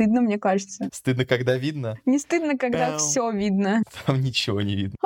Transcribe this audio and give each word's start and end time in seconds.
стыдно, 0.00 0.22
мне 0.22 0.38
кажется. 0.38 0.88
Стыдно, 0.92 1.26
когда 1.26 1.58
видно? 1.58 1.98
Не 2.06 2.18
стыдно, 2.18 2.56
когда 2.56 2.96
все 2.96 3.30
видно. 3.30 3.82
Там 4.06 4.22
ничего 4.22 4.62
не 4.62 4.74
видно. 4.74 4.96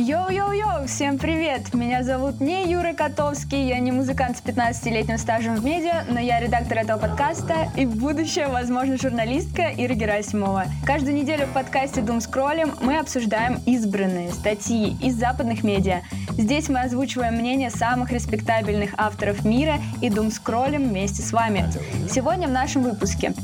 Йоу-йоу-йоу, 0.00 0.86
всем 0.86 1.18
привет! 1.18 1.74
Меня 1.74 2.02
зовут 2.02 2.40
не 2.40 2.70
Юра 2.70 2.94
Котовский, 2.94 3.68
я 3.68 3.78
не 3.80 3.92
музыкант 3.92 4.38
с 4.38 4.40
15-летним 4.40 5.18
стажем 5.18 5.56
в 5.56 5.62
медиа, 5.62 6.06
но 6.08 6.18
я 6.18 6.40
редактор 6.40 6.78
этого 6.78 6.98
подкаста 6.98 7.70
и 7.76 7.84
в 7.84 7.96
будущем, 7.96 8.50
возможно, 8.50 8.96
журналистка 8.96 9.70
Ира 9.76 9.92
Герасимова. 9.92 10.64
Каждую 10.86 11.14
неделю 11.14 11.44
в 11.44 11.52
подкасте 11.52 12.00
Doom 12.00 12.20
Scrolling 12.20 12.82
мы 12.82 12.98
обсуждаем 12.98 13.60
избранные 13.66 14.32
статьи 14.32 14.96
из 15.02 15.16
западных 15.16 15.64
медиа. 15.64 16.00
Здесь 16.30 16.70
мы 16.70 16.80
озвучиваем 16.80 17.34
мнение 17.34 17.68
самых 17.68 18.10
респектабельных 18.10 18.92
авторов 18.96 19.44
мира 19.44 19.74
и 20.00 20.08
Doom 20.08 20.28
Scrolling 20.28 20.88
вместе 20.88 21.20
с 21.20 21.30
вами. 21.30 21.70
Сегодня 22.08 22.48
в 22.48 22.52
нашем 22.52 22.84
выпуске 22.84 23.34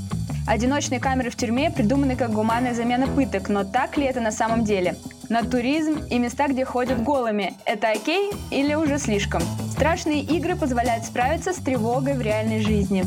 Одиночные 0.46 1.00
камеры 1.00 1.30
в 1.30 1.37
тюрьме 1.37 1.73
придуманы 1.73 2.15
как 2.15 2.30
гуманная 2.30 2.73
замена 2.73 3.09
пыток, 3.09 3.48
но 3.48 3.65
так 3.65 3.96
ли 3.96 4.04
это 4.04 4.20
на 4.20 4.30
самом 4.30 4.62
деле? 4.62 4.95
На 5.29 5.43
туризм 5.43 6.05
и 6.09 6.19
места, 6.21 6.47
где 6.47 6.65
ходят 6.65 7.03
голыми. 7.03 7.55
Это 7.65 7.91
окей 7.91 8.30
или 8.51 8.75
уже 8.75 8.98
слишком? 8.98 9.43
Страшные 9.73 10.23
игры 10.23 10.55
позволяют 10.55 11.05
справиться 11.05 11.52
с 11.52 11.57
тревогой 11.57 12.15
в 12.15 12.21
реальной 12.21 12.61
жизни. 12.61 13.05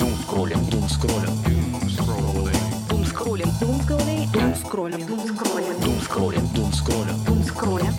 Думскроллинг, 0.00 0.68
думскроллинг. 0.70 1.30
Думскроллинг, 2.88 3.52
думскроллинг, 3.60 4.32
думскроллинг, 4.32 5.06
думскроллинг, 5.06 5.06
думскроллинг, 5.84 6.52
думскроллинг, 6.52 7.24
думскроллинг, 7.24 7.94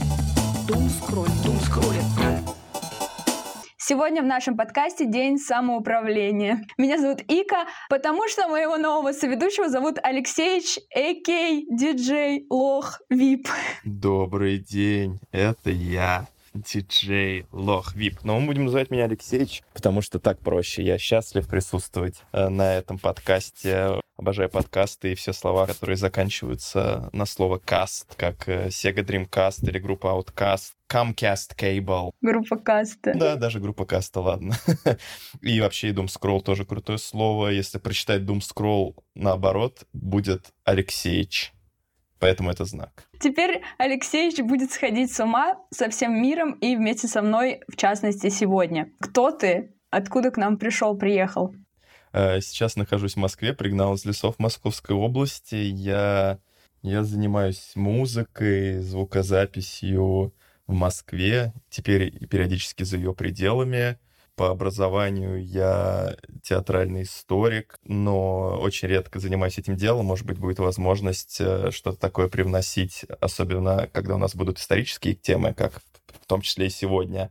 думскроллинг, 0.67 1.41
думскроллинг. 1.43 2.34
Сегодня 3.87 4.23
в 4.23 4.25
нашем 4.25 4.57
подкасте 4.57 5.05
День 5.05 5.37
самоуправления. 5.37 6.65
Меня 6.75 6.97
зовут 6.97 7.21
Ика, 7.27 7.67
потому 7.87 8.27
что 8.27 8.47
моего 8.47 8.77
нового 8.77 9.11
соведущего 9.11 9.69
зовут 9.69 9.99
Алексеевич, 10.01 10.79
а.к. 10.91 11.27
диджей 11.69 12.47
Лох 12.49 12.99
Вип. 13.11 13.47
Добрый 13.83 14.57
день, 14.57 15.19
это 15.31 15.69
я 15.69 16.25
диджей 16.55 17.45
Лох 17.51 17.95
Вип. 17.95 18.23
Но 18.23 18.39
мы 18.39 18.47
будем 18.47 18.65
называть 18.65 18.89
меня 18.89 19.05
Алексеевич, 19.05 19.63
потому 19.73 20.01
что 20.01 20.19
так 20.19 20.39
проще. 20.39 20.83
Я 20.83 20.97
счастлив 20.97 21.47
присутствовать 21.47 22.23
э, 22.31 22.49
на 22.49 22.75
этом 22.75 22.97
подкасте. 22.97 23.99
Обожаю 24.17 24.49
подкасты 24.49 25.11
и 25.11 25.15
все 25.15 25.33
слова, 25.33 25.67
которые 25.67 25.97
заканчиваются 25.97 27.09
на 27.11 27.25
слово 27.25 27.57
каст, 27.57 28.15
как 28.15 28.47
э, 28.47 28.67
Sega 28.67 29.03
Dreamcast 29.03 29.67
или 29.67 29.77
группа 29.77 30.07
Outcast, 30.07 30.71
Comcast 30.89 31.57
Cable. 31.57 32.11
Группа 32.21 32.57
каста. 32.57 33.13
Да, 33.13 33.35
даже 33.35 33.59
группа 33.59 33.85
каста, 33.85 34.21
ладно. 34.21 34.55
и 35.41 35.59
вообще 35.59 35.89
Doom 35.89 36.07
Scroll 36.07 36.41
тоже 36.41 36.63
крутое 36.63 36.97
слово. 36.97 37.49
Если 37.49 37.77
прочитать 37.77 38.21
Doom 38.21 38.39
Scroll 38.39 38.95
наоборот, 39.15 39.83
будет 39.91 40.53
Алексеевич. 40.63 41.54
Поэтому 42.19 42.49
это 42.49 42.65
знак. 42.65 43.07
Теперь 43.19 43.61
Алексеевич 43.77 44.39
будет 44.39 44.71
сходить 44.71 45.13
с 45.13 45.19
ума 45.19 45.55
со 45.69 45.89
всем 45.89 46.21
миром 46.21 46.53
и 46.53 46.75
вместе 46.75 47.07
со 47.07 47.21
мной, 47.21 47.61
в 47.67 47.75
частности, 47.75 48.29
сегодня. 48.29 48.89
Кто 48.99 49.31
ты? 49.31 49.73
Откуда 49.89 50.31
к 50.31 50.37
нам 50.37 50.57
пришел, 50.57 50.97
приехал? 50.97 51.53
Э, 52.13 52.39
сейчас 52.39 52.77
нахожусь 52.77 53.15
в 53.15 53.19
Москве, 53.19 53.53
пригнал 53.53 53.95
из 53.95 54.05
лесов 54.05 54.39
Московской 54.39 54.95
области. 54.95 55.55
Я, 55.55 56.39
я 56.81 57.03
занимаюсь 57.03 57.73
музыкой, 57.75 58.79
звукозаписью 58.79 60.33
в 60.67 60.73
Москве, 60.73 61.53
теперь 61.69 62.25
периодически 62.27 62.83
за 62.83 62.97
ее 62.97 63.13
пределами. 63.13 63.99
По 64.35 64.49
образованию 64.49 65.41
я 65.41 66.17
театральный 66.43 67.03
историк, 67.03 67.79
но 67.85 68.59
очень 68.59 68.89
редко 68.89 69.19
занимаюсь 69.19 69.57
этим 69.57 69.77
делом. 69.77 70.07
Может 70.07 70.25
быть, 70.25 70.37
будет 70.37 70.59
возможность 70.59 71.37
э, 71.39 71.71
что-то 71.71 71.97
такое 71.97 72.27
привносить, 72.27 73.05
особенно 73.21 73.89
когда 73.93 74.15
у 74.15 74.17
нас 74.17 74.35
будут 74.35 74.59
исторические 74.59 75.15
темы, 75.15 75.53
как 75.53 75.81
в 76.21 76.25
том 76.27 76.41
числе 76.41 76.67
и 76.67 76.69
сегодня. 76.69 77.29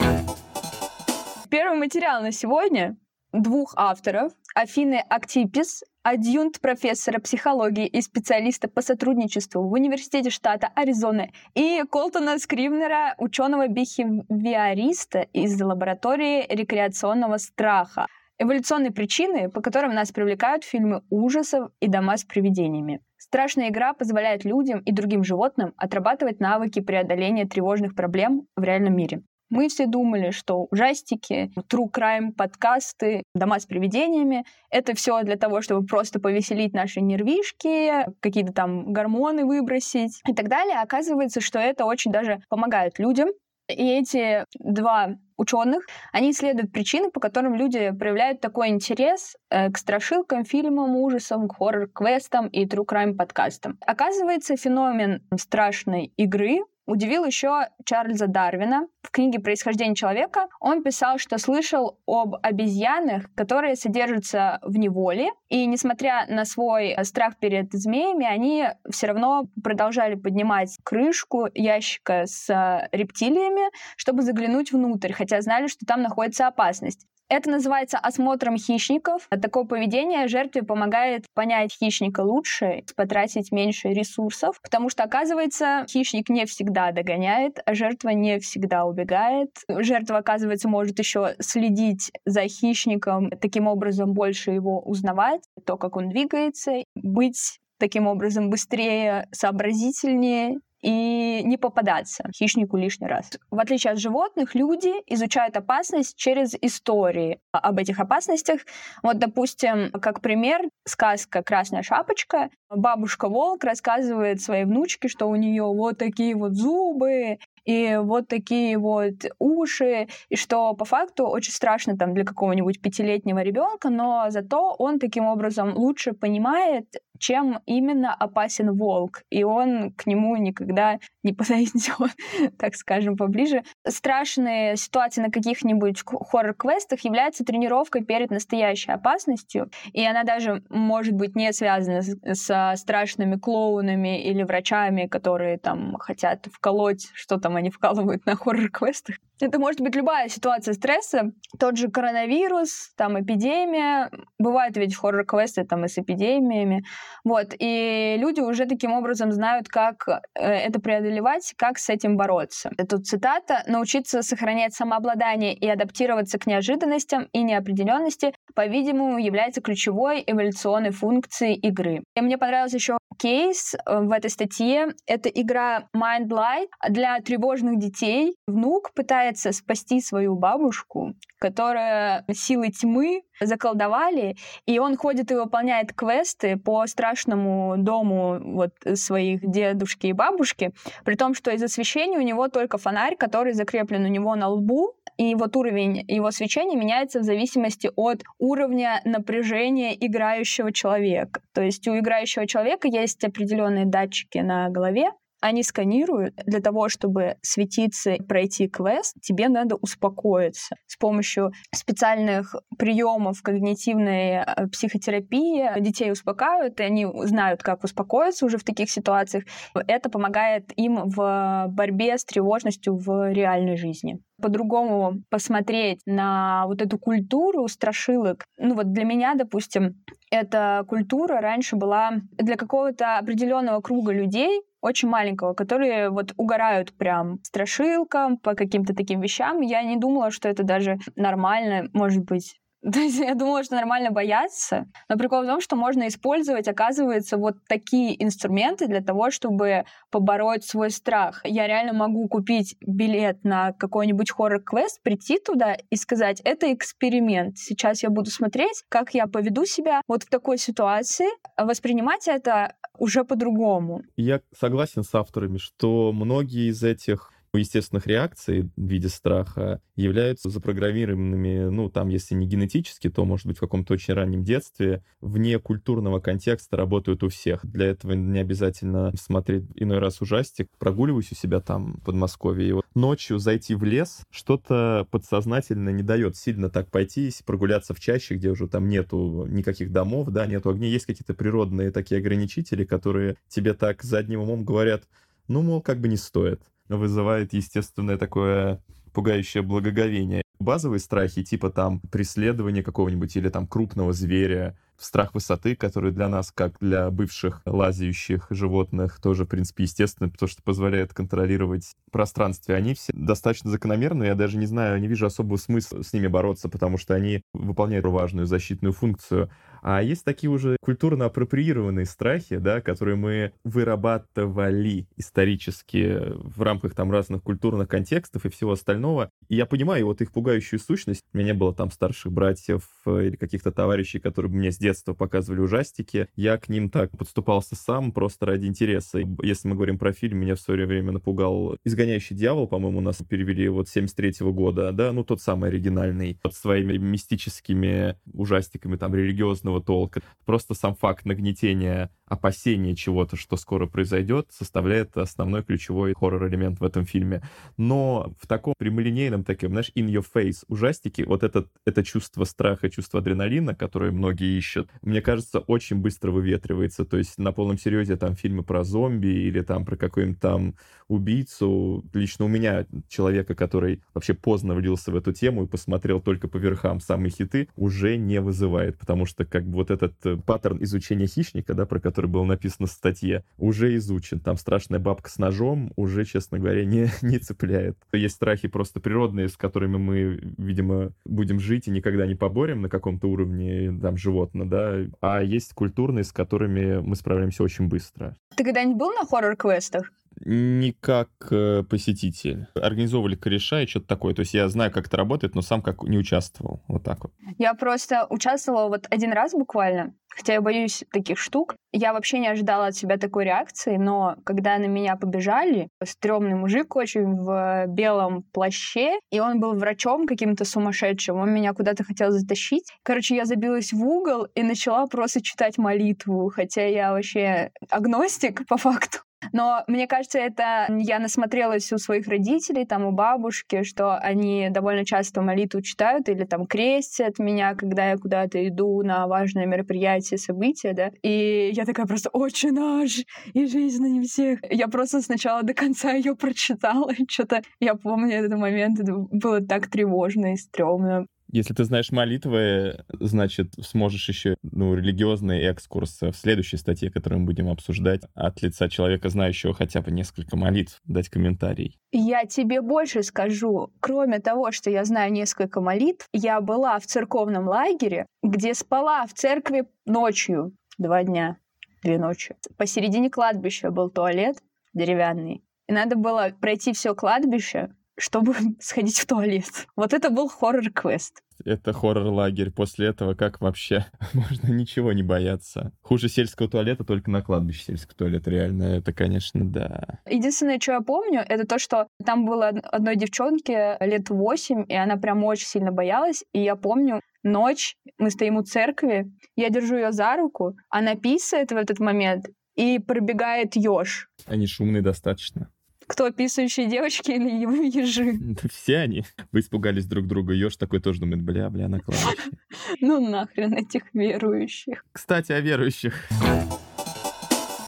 Первый 1.51 1.79
материал 1.79 2.23
на 2.23 2.33
сегодня 2.33 2.97
двух 3.35 3.75
авторов. 3.77 4.33
Афины 4.55 5.05
Актипис 5.09 5.83
адъюнкт 6.05 6.61
профессора 6.61 7.19
психологии 7.19 7.87
и 7.87 8.01
специалиста 8.01 8.69
по 8.69 8.83
сотрудничеству 8.83 9.63
в 9.63 9.73
Университете 9.73 10.31
штата 10.31 10.69
Аризона, 10.77 11.31
и 11.55 11.83
Колтона 11.91 12.39
Скривнера, 12.39 13.15
ученого-бихевиориста 13.19 15.23
из 15.33 15.61
лаборатории 15.61 16.47
рекреационного 16.49 17.39
страха. 17.39 18.07
Эволюционные 18.39 18.91
причины, 18.91 19.49
по 19.49 19.61
которым 19.61 19.95
нас 19.95 20.13
привлекают 20.13 20.65
фильмы 20.65 21.03
ужасов 21.09 21.71
и 21.81 21.89
дома 21.89 22.17
с 22.17 22.25
привидениями. 22.25 23.01
Страшная 23.17 23.71
игра 23.71 23.95
позволяет 23.95 24.45
людям 24.45 24.81
и 24.81 24.93
другим 24.93 25.25
животным 25.25 25.73
отрабатывать 25.77 26.41
навыки 26.41 26.81
преодоления 26.81 27.47
тревожных 27.47 27.95
проблем 27.95 28.47
в 28.57 28.63
реальном 28.63 28.97
мире. 28.97 29.23
Мы 29.51 29.69
все 29.69 29.87
думали, 29.87 30.31
что 30.31 30.67
ужастики, 30.71 31.51
true 31.71 31.91
crime 31.91 32.33
подкасты, 32.33 33.23
дома 33.35 33.61
с 33.61 33.67
привидениями— 33.67 34.45
это 34.71 34.95
все 34.95 35.23
для 35.23 35.37
того, 35.37 35.61
чтобы 35.61 35.87
просто 35.87 36.21
повеселить 36.21 36.73
наши 36.73 37.01
нервишки, 37.01 38.07
какие-то 38.21 38.53
там 38.53 38.93
гормоны 38.93 39.45
выбросить 39.45 40.21
и 40.27 40.35
так 40.35 40.49
далее. 40.49 40.79
Оказывается, 40.81 41.41
что 41.41 41.59
это 41.59 41.85
очень 41.85 42.13
даже 42.13 42.43
помогает 42.49 42.99
людям. 42.99 43.29
И 43.69 43.87
эти 43.87 44.45
два 44.59 45.17
ученых, 45.37 45.87
они 46.13 46.31
исследуют 46.31 46.71
причины, 46.71 47.11
по 47.11 47.19
которым 47.19 47.55
люди 47.55 47.91
проявляют 47.93 48.41
такой 48.41 48.69
интерес 48.69 49.37
э, 49.51 49.71
к 49.71 49.79
страшилкам, 49.79 50.45
фильмам, 50.45 50.97
ужасам, 50.97 51.49
к 51.49 51.57
хоррор-квестам 51.57 52.49
и 52.49 52.67
true 52.67 52.85
crime 52.87 53.15
подкастам. 53.15 53.79
Оказывается, 53.87 54.57
феномен 54.57 55.23
страшной 55.37 56.13
игры 56.17 56.61
удивил 56.87 57.25
еще 57.25 57.69
Чарльза 57.85 58.27
Дарвина. 58.27 58.87
В 59.03 59.11
книге 59.11 59.39
«Происхождение 59.39 59.95
человека» 59.95 60.49
он 60.61 60.83
писал, 60.83 61.19
что 61.19 61.39
слышал 61.39 61.99
об 62.07 62.37
обезьянах, 62.43 63.33
которые 63.35 63.77
содержатся 63.77 64.59
в 64.63 64.77
неволе, 64.77 65.31
и 65.49 65.67
несмотря 65.67 66.27
на 66.29 66.45
свой 66.45 66.97
страх 67.05 67.37
перед 67.39 67.73
змеями, 67.73 68.27
они 68.27 68.67
все 68.91 69.09
равно 69.09 69.45
продолжали 69.63 70.15
поднимать 70.15 70.77
крышку 70.83 71.49
ящика 71.55 72.25
с 72.27 72.89
рептилиями, 72.93 73.71
чтобы 73.97 74.23
заглянуть 74.23 74.73
внутрь, 74.73 75.13
хотя 75.13 75.41
знали, 75.41 75.69
что 75.69 75.87
там 75.87 76.03
находится 76.03 76.47
опасность. 76.47 77.07
Это 77.35 77.51
называется 77.51 77.99
осмотром 77.99 78.57
хищников. 78.57 79.27
Такое 79.29 79.65
поведение 79.65 80.29
жертве 80.29 80.63
помогает 80.63 81.25
понять 81.35 81.73
хищника 81.73 82.21
лучше, 82.21 82.85
потратить 82.95 83.51
меньше 83.51 83.89
ресурсов, 83.89 84.61
потому 84.63 84.89
что, 84.89 85.03
оказывается, 85.03 85.85
хищник 85.91 86.29
не 86.29 86.47
всегда 86.47 86.93
догоняет, 86.93 87.59
а 87.67 87.75
жертва 87.75 88.11
не 88.11 88.39
всегда 88.39 88.85
убегает. 88.85 89.51
Жертва, 89.69 90.19
оказывается, 90.19 90.69
может 90.69 91.01
еще 91.01 91.35
следить 91.41 92.13
за 92.25 92.43
хищником, 92.43 93.31
таким 93.31 93.67
образом 93.67 94.13
больше 94.13 94.53
его 94.53 94.79
узнавать, 94.79 95.43
то, 95.67 95.77
как 95.77 95.97
он 95.97 96.11
двигается, 96.11 96.85
быть 96.95 97.59
таким 97.81 98.07
образом 98.07 98.49
быстрее, 98.49 99.27
сообразительнее 99.33 100.61
и 100.85 101.43
не 101.45 101.57
попадаться 101.57 102.25
хищнику 102.37 102.77
лишний 102.77 103.09
раз. 103.09 103.31
В 103.51 103.59
отличие 103.59 103.93
от 103.93 103.99
животных, 103.99 104.55
люди 104.55 104.93
изучают 105.07 105.57
опасность 105.57 106.15
через 106.17 106.55
истории 106.61 107.41
об 107.53 107.79
этих 107.79 108.01
опасностях. 108.01 108.61
Вот, 109.03 109.19
допустим, 109.19 109.91
как 109.91 110.21
пример, 110.21 110.61
сказка 110.87 111.43
«Красная 111.43 111.83
шапочка». 111.83 112.51
Бабушка 112.69 113.29
Волк 113.29 113.65
рассказывает 113.65 114.43
своей 114.43 114.65
внучке, 114.65 115.09
что 115.09 115.29
у 115.29 115.37
нее 115.37 115.63
вот 115.63 115.99
такие 115.99 116.35
вот 116.35 116.53
зубы, 116.55 117.39
и 117.65 117.99
вот 118.03 118.29
такие 118.29 118.77
вот 118.79 119.15
уши, 119.39 120.09
и 120.29 120.37
что 120.37 120.75
по 120.75 120.85
факту 120.85 121.27
очень 121.27 121.53
страшно 121.53 121.97
там 121.97 122.13
для 122.15 122.25
какого-нибудь 122.25 122.81
пятилетнего 122.81 123.39
ребенка, 123.43 123.89
но 123.91 124.27
зато 124.29 124.75
он 124.79 124.99
таким 124.99 125.25
образом 125.27 125.75
лучше 125.75 126.13
понимает, 126.13 126.87
чем 127.19 127.61
именно 127.67 128.13
опасен 128.13 128.77
волк, 128.77 129.23
и 129.31 129.45
он 129.45 129.93
к 129.93 130.07
нему 130.07 130.37
никогда 130.37 130.99
не 131.23 131.33
подойдет, 131.35 132.11
так 132.59 132.75
скажем, 132.75 133.17
поближе. 133.17 133.63
Страшные 133.87 134.77
ситуации 134.77 135.23
на 135.23 135.31
каких-нибудь 135.31 136.03
хоррор-квестах 136.05 137.01
являются 137.05 137.45
тренировкой 137.45 138.05
перед 138.05 138.31
настоящей 138.31 138.93
опасностью, 138.93 139.71
и 139.93 140.05
она 140.05 140.25
даже 140.25 140.63
может 140.71 141.15
быть 141.15 141.37
не 141.37 141.53
связана 141.53 142.03
со 142.03 142.73
страшными 142.77 143.37
клоунами 143.37 144.23
или 144.23 144.43
врачами, 144.43 145.07
которые 145.07 145.59
там 145.59 145.97
хотят 145.99 146.49
вколоть 146.53 147.11
что-то 147.15 147.45
там 147.45 147.57
они 147.57 147.69
вкалывают 147.69 148.25
на 148.25 148.37
хоррор-квестах. 148.37 149.17
Это 149.41 149.59
может 149.59 149.81
быть 149.81 149.97
любая 149.97 150.29
ситуация 150.29 150.75
стресса, 150.75 151.33
тот 151.59 151.77
же 151.77 151.89
коронавирус, 151.89 152.93
там 152.97 153.21
эпидемия. 153.21 154.11
Бывают 154.39 154.77
ведь 154.77 154.95
хоррор-квесты 154.95 155.65
там 155.65 155.85
и 155.85 155.89
с 155.89 155.99
эпидемиями. 155.99 156.85
Вот. 157.25 157.49
И 157.59 158.17
люди 158.19 158.41
уже 158.41 158.67
таким 158.67 158.93
образом 158.93 159.33
знают, 159.33 159.69
как 159.69 160.07
э, 160.09 160.21
это 160.41 160.81
преодолевать, 160.81 161.53
как 161.57 161.79
с 161.79 161.89
этим 161.91 162.17
бороться. 162.17 162.71
Это 162.79 162.99
цитата. 162.99 163.65
«Научиться 163.67 164.23
сохранять 164.23 164.75
самообладание 164.75 165.55
и 165.55 165.69
адаптироваться 165.69 166.39
к 166.39 166.47
неожиданностям 166.47 167.25
и 167.33 167.43
неопределенности 167.43 168.35
по-видимому, 168.55 169.19
является 169.19 169.61
ключевой 169.61 170.23
эволюционной 170.27 170.91
функцией 170.91 171.55
игры. 171.55 172.05
И 172.15 172.21
мне 172.21 172.39
понравился 172.39 172.77
еще 172.77 172.99
кейс 173.19 173.75
э, 173.75 174.01
в 174.01 174.13
этой 174.13 174.31
статье. 174.31 174.89
Это 175.07 175.29
игра 175.29 175.89
Mind 175.97 176.29
Light 176.29 176.69
для 176.89 177.19
тревожных 177.21 177.79
детей. 177.79 178.37
Внук 178.47 178.93
пытается 178.95 179.53
спасти 179.53 180.01
свою 180.01 180.37
бабушку, 180.37 181.15
которая 181.39 182.25
силой 182.33 182.71
тьмы 182.71 183.23
заколдовали, 183.41 184.37
и 184.67 184.79
он 184.79 184.97
ходит 184.97 185.31
и 185.31 185.35
выполняет 185.35 185.93
квесты 185.93 186.57
по 186.57 186.87
страшному 186.87 187.77
дому 187.79 188.39
вот 188.41 188.73
своих 188.95 189.41
дедушки 189.43 190.07
и 190.09 190.13
бабушки, 190.13 190.73
при 191.05 191.17
том, 191.17 191.35
что 191.35 191.51
из 191.51 191.63
освещения 191.63 192.19
у 192.19 192.23
него 192.23 192.49
только 192.49 192.79
фонарь, 192.79 193.17
который 193.17 193.53
закреплен 193.53 194.05
у 194.05 194.09
него 194.09 194.35
на 194.37 194.49
лбу, 194.49 194.95
и 195.17 195.35
вот 195.35 195.57
уровень 195.57 196.05
его 196.09 196.31
свечения 196.31 196.77
меняется 196.77 197.21
в 197.21 197.25
зависимости 197.25 197.91
от 197.95 198.23
уровня 198.45 199.01
напряжения 199.05 199.95
играющего 199.95 200.71
человека. 200.71 201.41
То 201.55 201.63
есть 201.63 201.89
у 201.89 201.99
играющего 201.99 202.47
человека 202.47 202.89
есть 202.89 203.25
определенные 203.25 203.87
датчики 203.87 204.39
на 204.39 204.69
голове, 204.69 205.11
они 205.45 205.63
сканируют. 205.63 206.35
Для 206.47 206.61
того, 206.61 206.89
чтобы 206.89 207.37
светиться 207.43 208.17
пройти 208.27 208.67
квест, 208.67 209.15
тебе 209.21 209.49
надо 209.49 209.77
успокоиться. 209.77 210.77
С 210.87 210.97
помощью 210.97 211.53
специальных 211.71 212.55
приемов 212.79 213.43
когнитивной 213.43 214.37
э, 214.37 214.67
психотерапии 214.73 215.81
детей 215.81 216.11
успокаивают, 216.11 216.81
и 216.81 216.85
они 216.85 217.07
знают, 217.25 217.63
как 217.63 217.85
успокоиться 217.85 218.47
уже 218.47 218.57
в 218.57 218.65
таких 218.65 218.91
ситуациях. 218.91 219.45
Это 219.87 220.09
помогает 220.09 220.73
им 220.77 221.11
в 221.11 221.67
борьбе 221.69 222.17
с 222.17 222.25
тревожностью 222.25 222.97
в 222.97 223.31
реальной 223.31 223.77
жизни 223.77 224.21
по-другому 224.43 225.23
посмотреть 225.31 226.01
на 226.07 226.65
вот 226.67 226.83
эту 226.83 226.99
культуру 226.99 227.69
страшилок. 227.69 228.45
Ну 228.59 228.75
вот 228.75 228.93
для 228.93 229.05
меня, 229.05 229.35
допустим, 229.35 229.95
эта 230.35 230.85
культура 230.89 231.41
раньше 231.41 231.77
была 231.77 232.15
для 232.33 232.57
какого-то 232.57 233.19
определенного 233.19 233.81
круга 233.81 234.13
людей, 234.13 234.63
очень 234.81 235.09
маленького, 235.09 235.55
которые 235.55 236.11
вот 236.11 236.33
угорают 236.37 236.93
прям 236.93 237.39
страшилкам, 237.45 238.37
по 238.37 238.55
каким-то 238.55 238.95
таким 238.95 239.21
вещам. 239.21 239.61
Я 239.61 239.83
не 239.83 239.97
думала, 239.97 240.31
что 240.31 240.49
это 240.49 240.65
даже 240.65 240.99
нормально, 241.17 241.89
может 241.93 242.25
быть, 242.25 242.61
то 242.93 243.01
есть 243.01 243.19
я 243.19 243.35
думала, 243.35 243.65
что 243.65 243.77
нормально 243.77 244.11
бояться, 244.11 244.87
но 245.09 245.17
прикол 245.17 245.43
в 245.43 245.47
том, 245.47 245.61
что 245.61 245.77
можно 245.77 246.07
использовать, 246.09 246.69
оказывается, 246.69 247.37
вот 247.37 247.57
такие 247.67 248.23
инструменты 248.23 248.87
для 248.87 249.01
того, 249.01 249.31
чтобы 249.31 249.85
побороть 250.11 250.65
свой 250.65 250.91
страх. 250.91 251.41
Я 251.45 251.67
реально 251.67 251.93
могу 251.93 252.29
купить 252.29 252.77
билет 252.81 253.45
на 253.45 253.73
какой-нибудь 253.73 254.31
хоррор-квест, 254.31 255.03
прийти 255.03 255.39
туда 255.39 255.77
и 255.89 255.97
сказать, 255.97 256.41
это 256.45 256.73
эксперимент. 256.73 257.59
Сейчас 257.59 258.03
я 258.03 258.11
буду 258.11 258.31
смотреть, 258.31 258.85
как 258.89 259.15
я 259.15 259.27
поведу 259.27 259.65
себя 259.65 260.03
вот 260.07 260.25
в 260.25 260.29
такой 260.29 260.59
ситуации, 260.59 261.29
воспринимать 261.57 262.29
это 262.29 262.75
уже 262.99 263.25
по-другому. 263.25 264.03
Я 264.17 264.41
согласен 264.57 265.03
с 265.03 265.15
авторами, 265.15 265.59
что 265.59 266.13
многие 266.13 266.71
из 266.71 266.83
этих 266.83 267.34
естественных 267.59 268.07
реакций 268.07 268.71
в 268.77 268.87
виде 268.87 269.09
страха 269.09 269.81
являются 269.97 270.51
запрограммированными, 270.51 271.71
ну, 271.71 271.91
там, 271.91 272.09
если 272.09 272.35
не 272.35 272.47
генетически, 272.47 273.11
то, 273.11 273.25
может 273.25 273.47
быть, 273.47 273.59
в 273.59 273.61
каком-то 273.61 273.95
очень 273.95 274.15
раннем 274.15 274.45
детстве, 274.45 275.05
вне 275.21 275.59
культурного 275.59 276.21
контекста 276.21 276.77
работают 276.77 277.23
у 277.23 277.29
всех. 277.29 277.65
Для 277.67 277.87
этого 277.87 278.13
не 278.13 278.39
обязательно 278.39 279.13
смотреть 279.17 279.65
иной 279.75 279.99
раз 279.99 280.21
ужастик. 280.21 280.69
Прогуливаюсь 280.79 281.33
у 281.33 281.35
себя 281.35 281.61
там 281.61 281.95
в 281.95 282.05
Подмосковье, 282.05 282.69
и 282.69 282.73
вот 282.73 282.85
ночью 282.95 283.39
зайти 283.39 283.75
в 283.75 283.85
лес 283.85 284.23
что-то 284.31 285.07
подсознательно 285.11 285.91
не 285.91 286.03
дает 286.03 286.37
сильно 286.37 286.71
так 286.71 286.91
пойти, 286.91 287.31
прогуляться 287.45 287.95
в 287.95 288.01
чаще, 288.01 288.35
где 288.35 288.51
уже 288.51 288.69
там 288.69 288.89
нету 288.89 289.47
никаких 289.49 289.93
домов, 289.93 290.29
да, 290.29 290.47
нету 290.47 290.71
огней, 290.71 290.91
есть 290.91 291.07
какие-то 291.07 291.35
природные 291.35 291.91
такие 291.91 292.19
ограничители, 292.19 292.85
которые 292.85 293.37
тебе 293.49 293.75
так 293.75 294.03
задним 294.03 294.41
умом 294.41 294.65
говорят, 294.65 295.05
ну, 295.49 295.63
мол, 295.63 295.83
как 295.83 296.01
бы 296.01 296.09
не 296.09 296.17
стоит 296.17 296.61
вызывает 296.89 297.53
естественное 297.53 298.19
такое 298.19 298.83
пугающее 299.13 299.63
благоговение. 299.63 300.43
Базовые 300.59 301.01
страхи, 301.01 301.43
типа 301.43 301.71
там 301.71 302.01
преследования 302.01 302.83
какого-нибудь 302.83 303.37
или 303.37 303.49
там 303.49 303.67
крупного 303.67 304.13
зверя, 304.13 304.77
страх 304.99 305.35
высоты, 305.35 305.77
который 305.77 306.13
для 306.13 306.29
нас, 306.29 306.53
как 306.53 306.77
для 306.81 307.11
бывших 307.11 307.63
лазающих 307.67 308.47
животных, 308.51 309.21
тоже, 309.21 309.45
в 309.45 309.49
принципе, 309.49 309.85
естественно, 309.85 310.29
потому 310.29 310.49
что 310.49 310.63
позволяет 310.63 311.13
контролировать 311.13 311.95
пространстве. 312.11 312.75
Они 312.75 312.95
все 312.95 313.13
достаточно 313.13 313.71
закономерны, 313.71 314.25
я 314.25 314.35
даже 314.35 314.57
не 314.57 314.67
знаю, 314.67 315.01
не 315.01 315.09
вижу 315.09 315.27
особого 315.27 315.57
смысла 315.57 316.03
с 316.03 316.13
ними 316.13 316.27
бороться, 316.27 316.69
потому 316.69 316.99
что 316.99 317.15
они 317.15 317.43
выполняют 317.53 318.07
важную 318.07 318.47
защитную 318.47 318.93
функцию. 318.93 319.51
А 319.85 320.03
есть 320.03 320.25
такие 320.25 320.49
уже 320.49 320.79
культурно 320.81 321.27
апроприированные 321.27 322.07
страхи, 322.07 322.57
да, 322.57 322.81
которые 322.81 323.17
мы 323.17 323.53
вырабатывали 323.65 325.07
исторически 325.19 326.23
в 326.25 326.63
рамках 326.63 326.95
там 326.95 327.13
разных 327.13 327.43
культурных 327.43 327.87
контекстов 327.87 328.47
и 328.47 328.49
всего 328.49 328.73
остального. 328.73 329.31
И 329.49 329.57
я 329.57 329.67
понимаю 329.67 330.07
вот 330.07 330.23
их 330.23 330.33
пугающую 330.33 330.81
сущность. 330.81 331.23
У 331.35 331.37
меня 331.37 331.49
не 331.49 331.53
было 331.55 331.75
там 331.75 331.91
старших 331.91 332.33
братьев 332.33 332.89
э, 333.05 333.27
или 333.27 333.37
каких-то 333.37 333.73
товарищей, 333.73 334.21
которые 334.21 334.51
мне 334.51 334.73
с 334.73 334.79
детства 334.79 335.13
показывали 335.13 335.61
ужастики. 335.61 336.29
Я 336.35 336.57
к 336.57 336.71
ним 336.71 336.89
так 336.89 337.11
подступался 337.11 337.77
сам 337.77 338.11
просто 338.13 338.47
ради 338.47 338.65
интереса. 338.65 339.19
Если 339.43 339.69
мы 339.69 339.75
говорим 339.75 339.99
про 339.99 340.15
фильм, 340.15 340.39
меня 340.39 340.55
в 340.55 340.61
свое 340.61 340.87
время 340.87 341.13
напугал 341.13 341.77
«Изгоняющий 341.85 342.35
дьявол», 342.35 342.69
по-моему, 342.69 342.99
у 342.99 343.03
нас 343.03 343.19
перевели 343.29 343.69
вот 343.69 343.91
73 343.91 344.31
-го 344.41 344.53
года, 344.53 344.93
да, 344.93 345.13
ну 345.13 345.25
тот 345.25 345.43
самый 345.43 345.69
оригинальный, 345.69 346.39
под 346.43 346.55
своими 346.55 346.97
мистическими 346.97 348.17
ужастиками 348.33 348.97
там 348.97 349.15
религиозного 349.15 349.74
определенного 349.75 349.83
толка. 349.83 350.21
Просто 350.45 350.75
сам 350.75 350.95
факт 350.95 351.25
нагнетения 351.25 352.11
опасения 352.27 352.95
чего-то, 352.95 353.37
что 353.37 353.57
скоро 353.57 353.87
произойдет, 353.87 354.49
составляет 354.51 355.17
основной 355.17 355.63
ключевой 355.63 356.15
хоррор-элемент 356.15 356.81
в 356.81 356.85
этом 356.85 357.05
фильме. 357.05 357.43
Но 357.77 358.35
в 358.41 358.47
таком 358.47 358.75
прямолинейном, 358.79 359.45
таким, 359.45 359.71
знаешь, 359.71 359.93
in 359.95 360.07
your 360.07 360.25
face 360.35 360.65
ужастике, 360.69 361.25
вот 361.27 361.43
это, 361.43 361.67
это 361.87 362.03
чувство 362.03 362.45
страха, 362.45 362.89
чувство 362.91 363.21
адреналина, 363.21 363.75
которое 363.75 364.11
многие 364.11 364.57
ищут, 364.57 364.89
мне 365.03 365.21
кажется, 365.21 365.61
очень 365.61 365.97
быстро 365.97 366.31
выветривается. 366.31 367.05
То 367.05 367.19
есть 367.19 367.39
на 367.39 367.53
полном 367.53 367.79
серьезе 367.79 368.17
там 368.17 368.37
фильмы 368.37 368.63
про 368.63 368.85
зомби 368.85 369.27
или 369.29 369.61
там 369.61 369.85
про 369.85 369.97
какую-нибудь 369.97 370.41
там 370.41 370.75
убийцу. 371.09 372.05
Лично 372.15 372.47
у 372.47 372.49
меня, 372.49 372.87
человека, 373.09 373.55
который 373.55 374.03
вообще 374.15 374.35
поздно 374.35 374.75
влился 374.75 375.11
в 375.11 375.17
эту 375.17 375.33
тему 375.33 375.65
и 375.65 375.69
посмотрел 375.69 376.21
только 376.21 376.49
по 376.49 376.57
верхам 376.57 377.01
самые 377.01 377.31
хиты, 377.31 377.69
уже 377.77 378.17
не 378.17 378.41
вызывает, 378.41 378.99
потому 378.99 379.27
что 379.27 379.45
как 379.45 379.64
бы 379.67 379.75
вот 379.75 379.91
этот 379.91 380.15
э, 380.25 380.37
паттерн 380.37 380.83
изучения 380.83 381.27
хищника, 381.27 381.75
да, 381.75 381.87
про 381.87 382.01
который 382.01 382.15
который 382.15 382.31
был 382.31 382.45
написан 382.45 382.87
в 382.87 382.91
статье, 382.91 383.45
уже 383.59 383.97
изучен. 383.97 384.39
Там 384.39 384.57
страшная 384.57 385.01
бабка 385.01 385.29
с 385.29 385.39
ножом 385.39 385.93
уже, 385.97 386.25
честно 386.25 386.59
говоря, 386.59 386.85
не, 386.85 387.09
не 387.23 387.39
цепляет. 387.39 387.97
Есть 388.13 388.37
страхи 388.37 388.69
просто 388.69 389.01
природные, 389.01 389.49
с 389.49 389.57
которыми 389.57 389.97
мы, 389.97 390.55
видимо, 390.57 391.13
будем 391.25 391.59
жить 391.59 391.89
и 391.89 391.91
никогда 391.91 392.27
не 392.27 392.35
поборем 392.35 392.83
на 392.83 392.89
каком-то 392.89 393.29
уровне 393.29 393.99
там 394.01 394.17
животно, 394.17 394.69
да, 394.69 395.01
а 395.21 395.43
есть 395.43 395.75
культурные, 395.75 396.25
с 396.25 396.33
которыми 396.33 397.01
мы 397.01 397.17
справляемся 397.17 397.63
очень 397.63 397.89
быстро. 397.89 398.37
Ты 398.57 398.65
когда-нибудь 398.65 398.97
был 398.97 399.13
на 399.13 399.27
хоррор-квестах? 399.27 400.13
Не 400.41 400.93
как 400.93 401.31
э, 401.51 401.83
посетитель. 401.89 402.67
Организовывали 402.75 403.37
кореша 403.37 403.83
и 403.83 403.87
что-то 403.87 404.07
такое. 404.07 404.35
То 404.35 404.41
есть 404.41 404.55
я 404.55 404.69
знаю, 404.69 404.93
как 404.93 405.07
это 405.07 405.17
работает, 405.17 405.55
но 405.55 405.63
сам 405.63 405.83
как 405.83 406.03
не 406.03 406.19
участвовал. 406.19 406.83
Вот 406.89 407.03
так 407.05 407.25
вот. 407.25 407.33
Я 407.59 407.75
просто 407.75 408.27
участвовала 408.31 408.89
вот 408.89 409.07
один 409.11 409.33
раз 409.33 409.53
буквально. 409.53 410.15
Хотя 410.37 410.55
я 410.55 410.61
боюсь 410.61 411.05
таких 411.13 411.39
штук. 411.39 411.77
Я 411.93 412.13
вообще 412.13 412.41
не 412.41 412.49
ожидала 412.49 412.87
от 412.87 412.97
себя 412.97 413.19
такой 413.19 413.45
реакции, 413.45 413.97
но 413.97 414.37
когда 414.45 414.79
на 414.79 414.87
меня 414.87 415.15
побежали, 415.15 415.89
стрёмный 416.03 416.57
мужик 416.57 416.97
очень 416.97 417.37
в 417.37 417.87
белом 417.87 418.43
плаще, 418.53 419.21
и 419.31 419.39
он 419.39 419.61
был 419.61 419.75
врачом 419.75 420.27
каким-то 420.27 420.65
сумасшедшим, 420.65 421.37
он 421.37 421.53
меня 421.53 421.73
куда-то 421.73 422.03
хотел 422.03 422.33
затащить. 422.33 422.93
Короче, 423.05 423.37
я 423.37 423.45
забилась 423.45 423.93
в 423.93 424.03
угол 424.03 424.49
и 424.57 424.65
начала 424.65 425.07
просто 425.07 425.41
читать 425.41 425.79
молитву, 425.79 426.51
хотя 426.53 426.85
я 426.85 427.13
вообще 427.13 427.71
агностик 427.91 428.67
по 428.67 428.77
факту. 428.77 429.19
Но 429.53 429.85
мне 429.87 430.07
кажется, 430.07 430.39
это 430.39 430.87
я 430.91 431.19
насмотрелась 431.19 431.93
у 431.93 431.99
своих 431.99 432.29
родителей, 432.29 432.85
там 432.87 433.05
у 433.05 433.13
бабушки, 433.13 433.83
что 433.83 434.17
они 434.17 434.69
довольно 434.71 435.05
часто 435.05 435.43
молитву 435.43 435.83
читают 435.83 436.29
или 436.29 436.45
там 436.45 436.67
крестят 436.67 437.39
меня, 437.39 437.75
когда 437.75 438.11
я 438.11 438.17
куда-то 438.17 438.67
иду 438.69 439.03
на 439.03 439.27
важное 439.27 439.67
мероприятие, 439.67 440.39
событие, 440.39 440.93
да. 440.95 441.11
И 441.23 441.71
я 441.73 441.85
такая 441.85 442.07
просто 442.07 442.31
«Отче 442.33 442.71
наш!» 442.71 443.21
и 443.53 443.67
«Жизнь 443.67 444.03
на 444.03 444.07
не 444.07 444.23
всех». 444.23 444.61
Я 444.71 444.89
просто 444.89 445.21
сначала 445.21 445.63
до 445.63 445.75
конца 445.75 446.13
ее 446.13 446.35
прочитала. 446.35 447.13
Что-то 447.29 447.63
я 447.81 447.95
помню 447.95 448.37
этот 448.37 448.59
момент, 448.59 449.01
это 449.01 449.15
было 449.15 449.61
так 449.61 449.89
тревожно 449.89 450.55
и 450.55 450.57
стрёмно. 450.57 451.27
Если 451.55 451.73
ты 451.73 451.85
знаешь 451.85 452.11
молитвы, 452.11 453.05
значит, 453.13 453.75
сможешь 453.81 454.29
еще, 454.29 454.57
ну, 454.63 454.97
религиозный 454.97 455.61
экскурс 455.61 456.21
в 456.21 456.33
следующей 456.33 456.79
статье, 456.79 457.13
которую 457.13 457.43
мы 457.43 457.47
будем 457.47 457.69
обсуждать, 457.69 458.23
от 458.35 458.61
лица 458.61 458.89
человека, 458.89 459.29
знающего 459.29 459.73
хотя 459.73 460.01
бы 460.01 460.11
несколько 460.11 460.57
молитв, 460.57 461.01
дать 461.05 461.29
комментарий. 461.29 461.97
Я 462.11 462.45
тебе 462.45 462.81
больше 462.81 463.23
скажу. 463.23 463.93
Кроме 464.01 464.41
того, 464.41 464.73
что 464.73 464.91
я 464.91 465.05
знаю 465.05 465.33
несколько 465.33 465.81
молитв, 465.81 466.27
я 466.33 466.61
была 466.61 466.99
в 466.99 467.07
церковном 467.07 467.69
лагере, 467.69 468.27
где 468.43 468.75
спала 468.75 469.25
в 469.25 469.33
церкви 469.35 469.85
ночью 470.07 470.77
два 470.99 471.23
дня, 471.23 471.59
две 472.03 472.19
ночи. 472.19 472.57
Посередине 472.77 473.31
кладбища 473.31 473.93
был 473.93 474.11
туалет 474.11 474.57
деревянный. 474.93 475.63
И 475.87 475.93
надо 475.93 476.17
было 476.17 476.51
пройти 476.61 476.93
все 476.93 477.15
кладбище, 477.15 477.95
чтобы 478.19 478.55
сходить 478.81 479.19
в 479.19 479.27
туалет. 479.27 479.87
Вот 479.97 480.13
это 480.13 480.31
был 480.31 480.49
хоррор-квест. 480.49 481.41
Это 481.65 481.93
хоррор-лагерь. 481.93 482.71
После 482.71 483.07
этого 483.09 483.35
как 483.35 483.61
вообще 483.61 484.07
можно 484.35 484.69
ничего 484.73 485.13
не 485.13 485.23
бояться? 485.23 485.93
Хуже 486.03 486.29
сельского 486.29 486.69
туалета 486.69 487.05
только 487.05 487.31
на 487.31 487.43
кладбище 487.43 487.85
сельского 487.85 488.17
туалета. 488.17 488.51
Реально, 488.51 488.83
это, 488.99 489.13
конечно, 489.13 489.65
да. 489.65 490.21
Единственное, 490.29 490.81
что 490.81 490.93
я 490.93 491.01
помню, 491.01 491.45
это 491.47 491.67
то, 491.67 491.79
что 491.79 492.09
там 492.25 492.45
было 492.45 492.69
од- 492.69 492.85
одной 492.85 493.17
девчонке 493.17 493.97
лет 494.01 494.31
восемь, 494.31 494.85
и 494.89 494.95
она 494.95 495.17
прям 495.17 495.45
очень 495.45 495.67
сильно 495.67 495.93
боялась. 495.93 496.45
И 496.53 496.61
я 496.61 496.77
помню, 496.77 497.21
ночь, 497.43 497.97
мы 498.19 498.31
стоим 498.31 498.57
у 498.57 498.63
церкви, 498.63 499.31
я 499.57 499.71
держу 499.71 499.97
ее 499.97 500.13
за 500.13 500.37
руку, 500.37 500.77
она 500.89 501.15
писает 501.15 501.71
в 501.71 501.77
этот 501.77 502.01
момент, 502.01 502.47
и 502.75 502.99
пробегает 502.99 503.77
еж. 503.77 504.29
Они 504.47 504.67
шумные 504.67 505.03
достаточно. 505.03 505.71
Кто, 506.15 506.31
писающие 506.31 506.87
девочки 506.87 507.33
или 507.33 507.89
ежи? 507.89 508.35
Да 508.39 508.69
все 508.71 508.99
они. 508.99 509.25
Вы 509.51 509.59
испугались 509.59 510.07
друг 510.07 510.29
друга. 510.29 510.55
Ёж 510.55 510.77
такой 510.77 511.01
тоже 511.01 511.19
думает, 511.19 511.43
бля, 511.43 511.69
бля, 511.71 511.89
на 511.89 511.99
кладбище. 511.99 512.51
Ну 513.01 513.29
нахрен 513.29 513.75
этих 513.75 514.03
верующих. 514.15 515.05
Кстати, 515.11 515.51
о 515.51 515.59
верующих. 515.59 516.15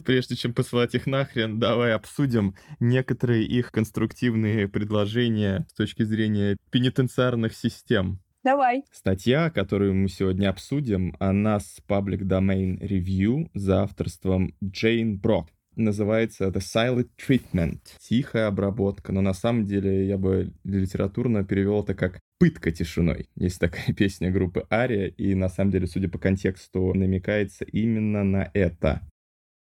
Прежде 0.03 0.35
чем 0.35 0.53
посылать 0.53 0.93
их 0.93 1.07
нахрен, 1.07 1.57
давай 1.57 1.93
обсудим 1.93 2.53
некоторые 2.81 3.45
их 3.45 3.71
конструктивные 3.71 4.67
предложения 4.67 5.65
с 5.69 5.73
точки 5.73 6.03
зрения 6.03 6.57
пенитенциарных 6.69 7.55
систем. 7.55 8.19
Давай. 8.43 8.83
Статья, 8.91 9.49
которую 9.49 9.95
мы 9.95 10.09
сегодня 10.09 10.49
обсудим, 10.49 11.15
она 11.19 11.61
с 11.61 11.79
Public 11.87 12.23
Domain 12.23 12.77
Review 12.81 13.49
за 13.53 13.83
авторством 13.83 14.53
Джейн 14.61 15.17
Брок. 15.17 15.47
Называется 15.77 16.47
The 16.47 16.59
Silent 16.59 17.09
Treatment. 17.17 17.79
Тихая 17.99 18.47
обработка. 18.47 19.11
Но 19.11 19.21
на 19.21 19.33
самом 19.33 19.67
деле 19.67 20.07
я 20.07 20.17
бы 20.17 20.51
литературно 20.63 21.43
перевел 21.43 21.83
это 21.83 21.93
как 21.93 22.19
пытка 22.39 22.71
тишиной. 22.71 23.29
Есть 23.35 23.59
такая 23.59 23.93
песня 23.95 24.31
группы 24.31 24.65
Ария, 24.71 25.05
и 25.05 25.35
на 25.35 25.49
самом 25.49 25.69
деле, 25.69 25.85
судя 25.85 26.09
по 26.09 26.17
контексту, 26.17 26.95
намекается 26.95 27.63
именно 27.63 28.23
на 28.23 28.49
это. 28.55 29.07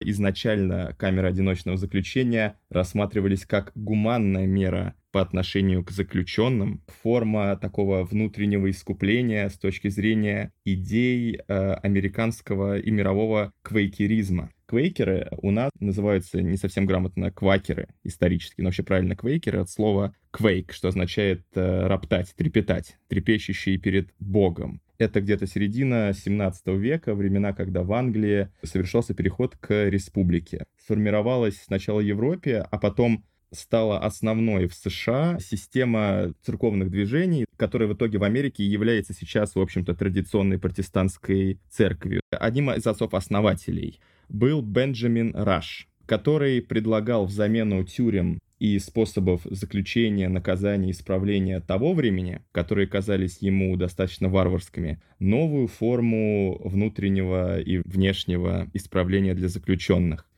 Изначально 0.00 0.94
камеры 0.98 1.28
одиночного 1.28 1.78
заключения 1.78 2.56
рассматривались 2.68 3.46
как 3.46 3.72
гуманная 3.74 4.46
мера 4.46 4.94
по 5.12 5.22
отношению 5.22 5.82
к 5.82 5.92
заключенным, 5.92 6.82
форма 7.02 7.56
такого 7.56 8.04
внутреннего 8.04 8.70
искупления 8.70 9.48
с 9.48 9.58
точки 9.58 9.88
зрения 9.88 10.52
идей 10.66 11.36
э, 11.36 11.72
американского 11.74 12.78
и 12.78 12.90
мирового 12.90 13.52
квейкеризма. 13.62 14.50
Квейкеры 14.72 15.28
у 15.42 15.50
нас 15.50 15.70
называются 15.80 16.40
не 16.40 16.56
совсем 16.56 16.86
грамотно 16.86 17.30
квакеры 17.30 17.88
исторически, 18.04 18.62
но 18.62 18.68
вообще 18.68 18.82
правильно 18.82 19.14
квейкеры 19.14 19.60
от 19.60 19.68
слова 19.68 20.14
квейк, 20.30 20.72
что 20.72 20.88
означает 20.88 21.44
э, 21.54 21.86
роптать, 21.86 22.32
трепетать, 22.34 22.96
трепещущий 23.06 23.76
перед 23.76 24.14
Богом. 24.18 24.80
Это 24.96 25.20
где-то 25.20 25.46
середина 25.46 26.14
17 26.14 26.68
века, 26.68 27.14
времена, 27.14 27.52
когда 27.52 27.82
в 27.82 27.92
Англии 27.92 28.48
совершался 28.62 29.12
переход 29.12 29.58
к 29.58 29.90
республике. 29.90 30.64
Сформировалась 30.82 31.60
сначала 31.60 31.98
в 31.98 32.06
Европе, 32.06 32.66
а 32.70 32.78
потом 32.78 33.26
стала 33.50 33.98
основной 33.98 34.68
в 34.68 34.74
США 34.74 35.36
система 35.38 36.32
церковных 36.40 36.90
движений, 36.90 37.44
которая 37.58 37.90
в 37.90 37.92
итоге 37.92 38.16
в 38.16 38.24
Америке 38.24 38.64
является 38.64 39.12
сейчас, 39.12 39.54
в 39.54 39.60
общем-то, 39.60 39.94
традиционной 39.94 40.58
протестантской 40.58 41.60
церковью. 41.68 42.22
Одним 42.30 42.70
из 42.70 42.86
отцов-основателей 42.86 44.00
был 44.28 44.62
Бенджамин 44.62 45.34
Раш, 45.34 45.88
который 46.06 46.62
предлагал 46.62 47.26
в 47.26 47.30
замену 47.30 47.84
тюрем 47.84 48.40
и 48.58 48.78
способов 48.78 49.40
заключения, 49.44 50.28
наказания 50.28 50.92
исправления 50.92 51.58
того 51.58 51.94
времени, 51.94 52.42
которые 52.52 52.86
казались 52.86 53.38
ему 53.38 53.76
достаточно 53.76 54.28
варварскими, 54.28 55.02
новую 55.18 55.66
форму 55.66 56.60
внутреннего 56.62 57.60
и 57.60 57.78
внешнего 57.78 58.68
исправления 58.72 59.34
для 59.34 59.48
заключенных. 59.48 60.28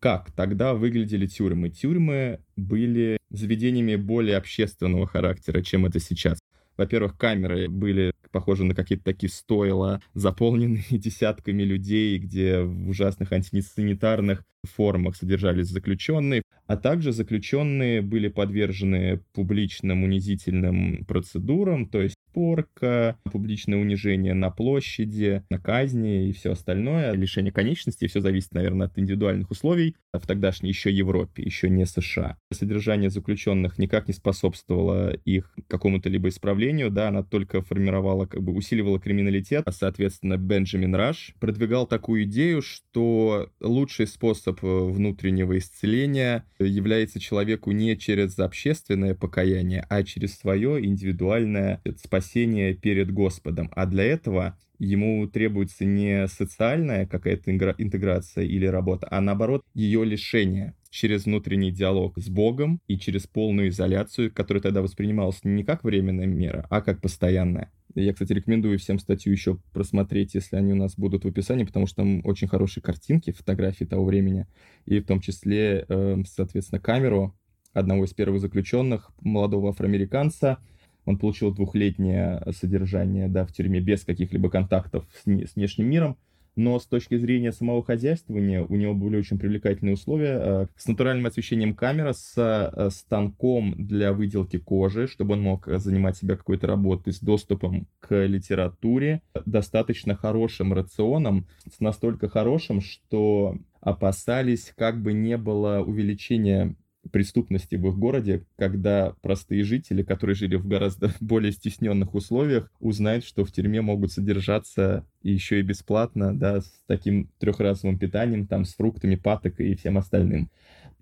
Как 0.00 0.32
тогда 0.32 0.72
выглядели 0.72 1.26
тюрьмы? 1.26 1.68
Тюрьмы 1.68 2.40
были 2.56 3.18
заведениями 3.30 3.96
более 3.96 4.36
общественного 4.36 5.06
характера, 5.06 5.60
чем 5.62 5.84
это 5.84 6.00
сейчас. 6.00 6.38
Во-первых, 6.76 7.16
камеры 7.16 7.68
были 7.68 8.12
похожи 8.30 8.64
на 8.64 8.74
какие-то 8.74 9.04
такие 9.04 9.30
стойла, 9.30 10.02
заполненные 10.14 10.84
десятками 10.90 11.62
людей, 11.62 12.18
где 12.18 12.62
в 12.62 12.88
ужасных 12.88 13.32
антисанитарных 13.32 14.44
формах 14.66 15.16
содержались 15.16 15.68
заключенные, 15.68 16.42
а 16.66 16.76
также 16.76 17.12
заключенные 17.12 18.02
были 18.02 18.28
подвержены 18.28 19.20
публичным 19.32 20.04
унизительным 20.04 21.04
процедурам, 21.06 21.86
то 21.86 22.00
есть 22.00 22.16
порка, 22.34 23.16
публичное 23.30 23.78
унижение 23.78 24.34
на 24.34 24.50
площади, 24.50 25.42
на 25.50 25.58
казни 25.58 26.28
и 26.28 26.32
все 26.32 26.52
остальное, 26.52 27.12
лишение 27.12 27.52
конечностей, 27.52 28.08
все 28.08 28.20
зависит, 28.20 28.52
наверное, 28.52 28.88
от 28.88 28.98
индивидуальных 28.98 29.50
условий 29.50 29.96
в 30.12 30.26
тогдашней 30.26 30.70
еще 30.70 30.90
Европе, 30.90 31.42
еще 31.42 31.70
не 31.70 31.86
США. 31.86 32.36
Содержание 32.52 33.08
заключенных 33.08 33.78
никак 33.78 34.08
не 34.08 34.14
способствовало 34.14 35.14
их 35.24 35.54
какому-то 35.68 36.08
либо 36.08 36.28
исправлению, 36.28 36.90
да, 36.90 37.08
она 37.08 37.22
только 37.22 37.62
формировала, 37.62 38.26
как 38.26 38.42
бы 38.42 38.52
усиливала 38.52 38.98
криминалитет, 38.98 39.62
а, 39.66 39.72
соответственно, 39.72 40.36
Бенджамин 40.36 40.94
Раш 40.94 41.34
продвигал 41.38 41.86
такую 41.86 42.24
идею, 42.24 42.62
что 42.62 43.50
лучший 43.60 44.06
способ 44.08 44.53
внутреннего 44.62 45.56
исцеления 45.58 46.44
является 46.58 47.20
человеку 47.20 47.72
не 47.72 47.96
через 47.96 48.38
общественное 48.38 49.14
покаяние, 49.14 49.86
а 49.88 50.02
через 50.02 50.36
свое 50.36 50.84
индивидуальное 50.84 51.82
спасение 52.02 52.74
перед 52.74 53.12
Господом. 53.12 53.70
А 53.74 53.86
для 53.86 54.04
этого 54.04 54.58
ему 54.78 55.26
требуется 55.26 55.84
не 55.84 56.26
социальная 56.28 57.06
какая-то 57.06 57.50
интеграция 57.52 58.44
или 58.44 58.66
работа, 58.66 59.06
а 59.10 59.20
наоборот 59.20 59.62
ее 59.74 60.04
лишение 60.04 60.74
через 60.90 61.24
внутренний 61.24 61.72
диалог 61.72 62.18
с 62.18 62.28
Богом 62.28 62.80
и 62.86 62.98
через 62.98 63.26
полную 63.26 63.68
изоляцию, 63.68 64.32
которая 64.32 64.62
тогда 64.62 64.82
воспринималась 64.82 65.40
не 65.42 65.64
как 65.64 65.82
временная 65.82 66.26
мера, 66.26 66.66
а 66.70 66.80
как 66.80 67.00
постоянная. 67.00 67.72
Я, 67.94 68.12
кстати, 68.12 68.32
рекомендую 68.32 68.78
всем 68.78 68.98
статью 68.98 69.32
еще 69.32 69.58
просмотреть, 69.72 70.34
если 70.34 70.56
они 70.56 70.72
у 70.72 70.76
нас 70.76 70.96
будут 70.96 71.24
в 71.24 71.28
описании, 71.28 71.64
потому 71.64 71.86
что 71.86 71.96
там 71.96 72.20
очень 72.24 72.48
хорошие 72.48 72.82
картинки, 72.82 73.30
фотографии 73.30 73.84
того 73.84 74.04
времени, 74.04 74.46
и 74.84 74.98
в 74.98 75.06
том 75.06 75.20
числе, 75.20 75.84
э, 75.88 76.16
соответственно, 76.26 76.80
камеру 76.80 77.34
одного 77.72 78.04
из 78.04 78.14
первых 78.14 78.40
заключенных, 78.40 79.10
молодого 79.20 79.70
афроамериканца. 79.70 80.58
Он 81.04 81.18
получил 81.18 81.52
двухлетнее 81.52 82.42
содержание 82.52 83.28
да, 83.28 83.44
в 83.44 83.52
тюрьме 83.52 83.80
без 83.80 84.04
каких-либо 84.04 84.48
контактов 84.48 85.06
с 85.24 85.54
внешним 85.54 85.90
миром 85.90 86.16
но 86.56 86.78
с 86.78 86.86
точки 86.86 87.16
зрения 87.16 87.52
самого 87.52 87.84
хозяйствования 87.84 88.62
у 88.62 88.76
него 88.76 88.94
были 88.94 89.16
очень 89.16 89.38
привлекательные 89.38 89.94
условия. 89.94 90.40
Э, 90.40 90.66
с 90.76 90.86
натуральным 90.86 91.26
освещением 91.26 91.74
камера, 91.74 92.12
с 92.12 92.34
э, 92.36 92.90
станком 92.90 93.74
для 93.76 94.12
выделки 94.12 94.58
кожи, 94.58 95.08
чтобы 95.08 95.34
он 95.34 95.42
мог 95.42 95.66
занимать 95.66 96.16
себя 96.16 96.36
какой-то 96.36 96.66
работой, 96.66 97.12
с 97.12 97.20
доступом 97.20 97.86
к 98.00 98.26
литературе, 98.26 99.22
достаточно 99.46 100.14
хорошим 100.14 100.72
рационом, 100.72 101.46
с 101.70 101.80
настолько 101.80 102.28
хорошим, 102.28 102.80
что 102.80 103.56
опасались, 103.80 104.72
как 104.76 105.02
бы 105.02 105.12
не 105.12 105.36
было 105.36 105.80
увеличения 105.80 106.76
преступности 107.10 107.76
в 107.76 107.86
их 107.88 107.96
городе, 107.96 108.44
когда 108.56 109.14
простые 109.22 109.64
жители, 109.64 110.02
которые 110.02 110.34
жили 110.34 110.56
в 110.56 110.66
гораздо 110.66 111.12
более 111.20 111.52
стесненных 111.52 112.14
условиях, 112.14 112.70
узнают, 112.80 113.24
что 113.24 113.44
в 113.44 113.52
тюрьме 113.52 113.80
могут 113.80 114.12
содержаться 114.12 115.06
еще 115.22 115.60
и 115.60 115.62
бесплатно, 115.62 116.36
да, 116.36 116.60
с 116.60 116.70
таким 116.86 117.30
трехразовым 117.38 117.98
питанием, 117.98 118.46
там, 118.46 118.64
с 118.64 118.74
фруктами, 118.74 119.16
паток 119.16 119.60
и 119.60 119.74
всем 119.74 119.98
остальным. 119.98 120.50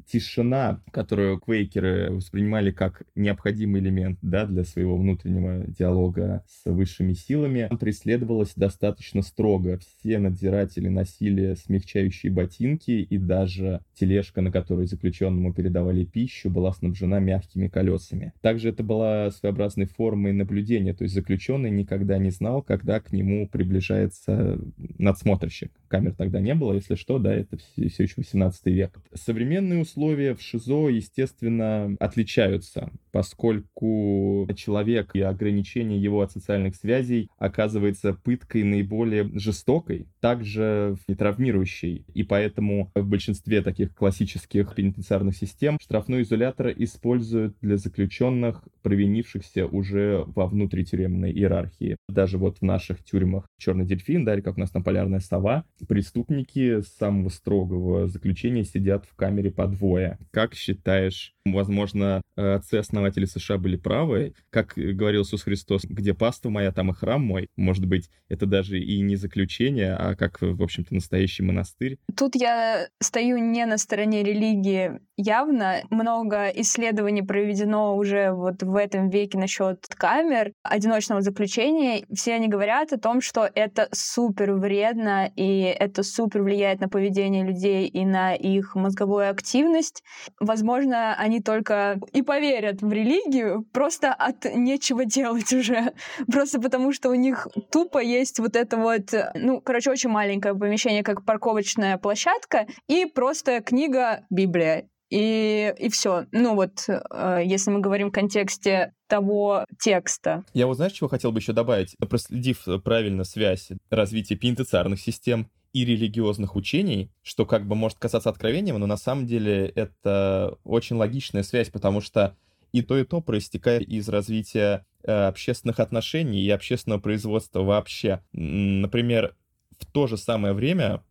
Тишина, 0.06 0.80
которую 0.90 1.38
квейкеры 1.38 2.10
воспринимали 2.10 2.70
как 2.70 3.02
необходимый 3.14 3.80
элемент 3.80 4.18
да, 4.22 4.46
для 4.46 4.64
своего 4.64 4.96
внутреннего 4.96 5.64
диалога 5.66 6.44
с 6.46 6.70
высшими 6.70 7.12
силами, 7.12 7.68
преследовалась 7.78 8.52
достаточно 8.56 9.22
строго. 9.22 9.78
Все 9.78 10.18
надзиратели 10.18 10.88
носили 10.88 11.54
смягчающие 11.54 12.32
ботинки, 12.32 12.90
и 12.90 13.18
даже 13.18 13.80
тележка, 13.94 14.40
на 14.40 14.50
которой 14.50 14.86
заключенному 14.86 15.52
передавали 15.52 16.04
пищу, 16.04 16.50
была 16.50 16.72
снабжена 16.72 17.18
мягкими 17.20 17.68
колесами. 17.68 18.32
Также 18.40 18.70
это 18.70 18.82
была 18.82 19.30
своеобразной 19.30 19.86
формой 19.86 20.32
наблюдения, 20.32 20.94
то 20.94 21.04
есть 21.04 21.14
заключенный 21.14 21.70
никогда 21.70 22.18
не 22.18 22.30
знал, 22.30 22.62
когда 22.62 23.00
к 23.00 23.12
нему 23.12 23.48
приближается 23.48 24.58
надсмотрщик. 24.98 25.72
Камер 25.88 26.14
тогда 26.14 26.40
не 26.40 26.54
было, 26.54 26.74
если 26.74 26.94
что, 26.94 27.18
да, 27.18 27.34
это 27.34 27.58
все, 27.58 28.02
еще 28.02 28.14
18 28.16 28.66
век. 28.66 28.98
Современные 29.14 29.78
условия 29.92 30.34
в 30.34 30.40
ШИЗО, 30.40 30.88
естественно, 30.88 31.94
отличаются, 32.00 32.90
поскольку 33.10 34.48
человек 34.56 35.10
и 35.14 35.20
ограничение 35.20 36.02
его 36.02 36.22
от 36.22 36.32
социальных 36.32 36.76
связей 36.76 37.28
оказывается 37.36 38.14
пыткой 38.14 38.62
наиболее 38.62 39.30
жестокой, 39.34 40.08
также 40.20 40.96
и 41.06 41.14
травмирующей. 41.14 42.06
И 42.14 42.22
поэтому 42.22 42.90
в 42.94 43.06
большинстве 43.06 43.60
таких 43.60 43.94
классических 43.94 44.74
пенитенциарных 44.74 45.36
систем 45.36 45.78
штрафной 45.80 46.22
изолятор 46.22 46.72
используют 46.74 47.56
для 47.60 47.76
заключенных, 47.76 48.66
провинившихся 48.82 49.66
уже 49.66 50.24
во 50.26 50.46
внутритюремной 50.46 51.32
иерархии. 51.32 51.96
Даже 52.08 52.38
вот 52.38 52.58
в 52.58 52.62
наших 52.62 53.04
тюрьмах 53.04 53.46
черный 53.58 53.84
дельфин, 53.84 54.24
да, 54.24 54.34
или 54.34 54.40
как 54.40 54.56
у 54.56 54.60
нас 54.60 54.70
там 54.70 54.82
полярная 54.82 55.20
сова, 55.20 55.64
преступники 55.86 56.80
самого 56.80 57.28
строгого 57.28 58.08
заключения 58.08 58.64
сидят 58.64 59.04
в 59.04 59.14
камере 59.14 59.50
по 59.50 59.66
двое. 59.82 60.16
Как 60.30 60.54
считаешь, 60.54 61.34
возможно, 61.44 62.22
отцы-основатели 62.36 63.24
США 63.24 63.58
были 63.58 63.76
правы? 63.76 64.34
Как 64.50 64.74
говорил 64.76 65.22
Иисус 65.22 65.42
Христос, 65.42 65.84
где 65.84 66.14
паства 66.14 66.50
моя, 66.50 66.72
там 66.72 66.90
и 66.90 66.94
храм 66.94 67.22
мой. 67.22 67.48
Может 67.56 67.86
быть, 67.86 68.10
это 68.28 68.46
даже 68.46 68.78
и 68.78 69.00
не 69.00 69.16
заключение, 69.16 69.94
а 69.94 70.14
как, 70.14 70.38
в 70.40 70.62
общем-то, 70.62 70.94
настоящий 70.94 71.42
монастырь. 71.42 71.98
Тут 72.16 72.34
я 72.34 72.88
стою 73.00 73.38
не 73.38 73.66
на 73.66 73.78
стороне 73.78 74.22
религии 74.22 75.00
явно. 75.16 75.82
Много 75.90 76.48
исследований 76.48 77.22
проведено 77.22 77.96
уже 77.96 78.32
вот 78.32 78.62
в 78.62 78.74
этом 78.76 79.08
веке 79.10 79.38
насчет 79.38 79.86
камер 79.88 80.52
одиночного 80.62 81.22
заключения. 81.22 82.04
Все 82.12 82.34
они 82.34 82.48
говорят 82.48 82.92
о 82.92 82.98
том, 82.98 83.20
что 83.20 83.48
это 83.54 83.88
супер 83.92 84.52
вредно, 84.54 85.30
и 85.36 85.60
это 85.60 86.02
супер 86.02 86.42
влияет 86.42 86.80
на 86.80 86.88
поведение 86.88 87.44
людей 87.44 87.86
и 87.86 88.04
на 88.04 88.34
их 88.34 88.74
мозговую 88.74 89.30
активность. 89.30 90.02
Возможно, 90.40 91.14
они 91.14 91.31
только 91.40 92.00
и 92.12 92.22
поверят 92.22 92.82
в 92.82 92.92
религию 92.92 93.64
просто 93.72 94.12
от 94.12 94.44
нечего 94.54 95.04
делать 95.04 95.52
уже. 95.52 95.92
Просто 96.32 96.60
потому, 96.60 96.92
что 96.92 97.10
у 97.10 97.14
них 97.14 97.48
тупо 97.70 97.98
есть 97.98 98.38
вот 98.38 98.56
это 98.56 98.76
вот, 98.76 99.12
ну, 99.34 99.60
короче, 99.60 99.90
очень 99.90 100.10
маленькое 100.10 100.54
помещение, 100.54 101.02
как 101.02 101.24
парковочная 101.24 101.98
площадка, 101.98 102.66
и 102.88 103.06
просто 103.06 103.60
книга 103.60 104.24
Библия 104.30 104.88
и, 105.12 105.74
и 105.78 105.90
все. 105.90 106.24
Ну 106.32 106.54
вот, 106.54 106.88
э, 106.88 107.42
если 107.44 107.70
мы 107.70 107.80
говорим 107.80 108.08
в 108.08 108.12
контексте 108.12 108.94
того 109.08 109.66
текста. 109.78 110.42
Я 110.54 110.66
вот 110.66 110.76
знаешь, 110.76 110.92
чего 110.92 111.08
хотел 111.08 111.32
бы 111.32 111.38
еще 111.38 111.52
добавить? 111.52 111.94
Проследив 111.98 112.66
правильно 112.82 113.24
связь 113.24 113.68
развития 113.90 114.36
пенитенциарных 114.36 114.98
систем 115.00 115.50
и 115.72 115.84
религиозных 115.84 116.54
учений, 116.54 117.10
что 117.22 117.46
как 117.46 117.66
бы 117.66 117.74
может 117.74 117.98
казаться 117.98 118.28
откровением, 118.28 118.78
но 118.78 118.86
на 118.86 118.96
самом 118.96 119.26
деле 119.26 119.66
это 119.68 120.58
очень 120.64 120.96
логичная 120.96 121.42
связь, 121.42 121.70
потому 121.70 122.00
что 122.00 122.36
и 122.72 122.82
то, 122.82 122.98
и 122.98 123.04
то 123.04 123.20
проистекает 123.20 123.82
из 123.82 124.08
развития 124.08 124.86
э, 125.02 125.12
общественных 125.12 125.80
отношений 125.80 126.42
и 126.42 126.50
общественного 126.50 127.00
производства 127.00 127.62
вообще. 127.62 128.22
Например, 128.32 129.36
в 129.78 129.86
то 129.86 130.06
же 130.06 130.16
самое 130.16 130.54
время 130.54 131.02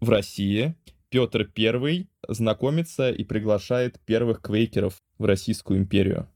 в 0.00 0.10
России 0.10 0.74
Петр 1.10 1.50
I 1.56 2.08
знакомится 2.28 3.10
и 3.10 3.24
приглашает 3.24 3.98
первых 4.04 4.42
квейкеров 4.42 5.02
в 5.18 5.24
Российскую 5.24 5.80
империю. 5.80 6.28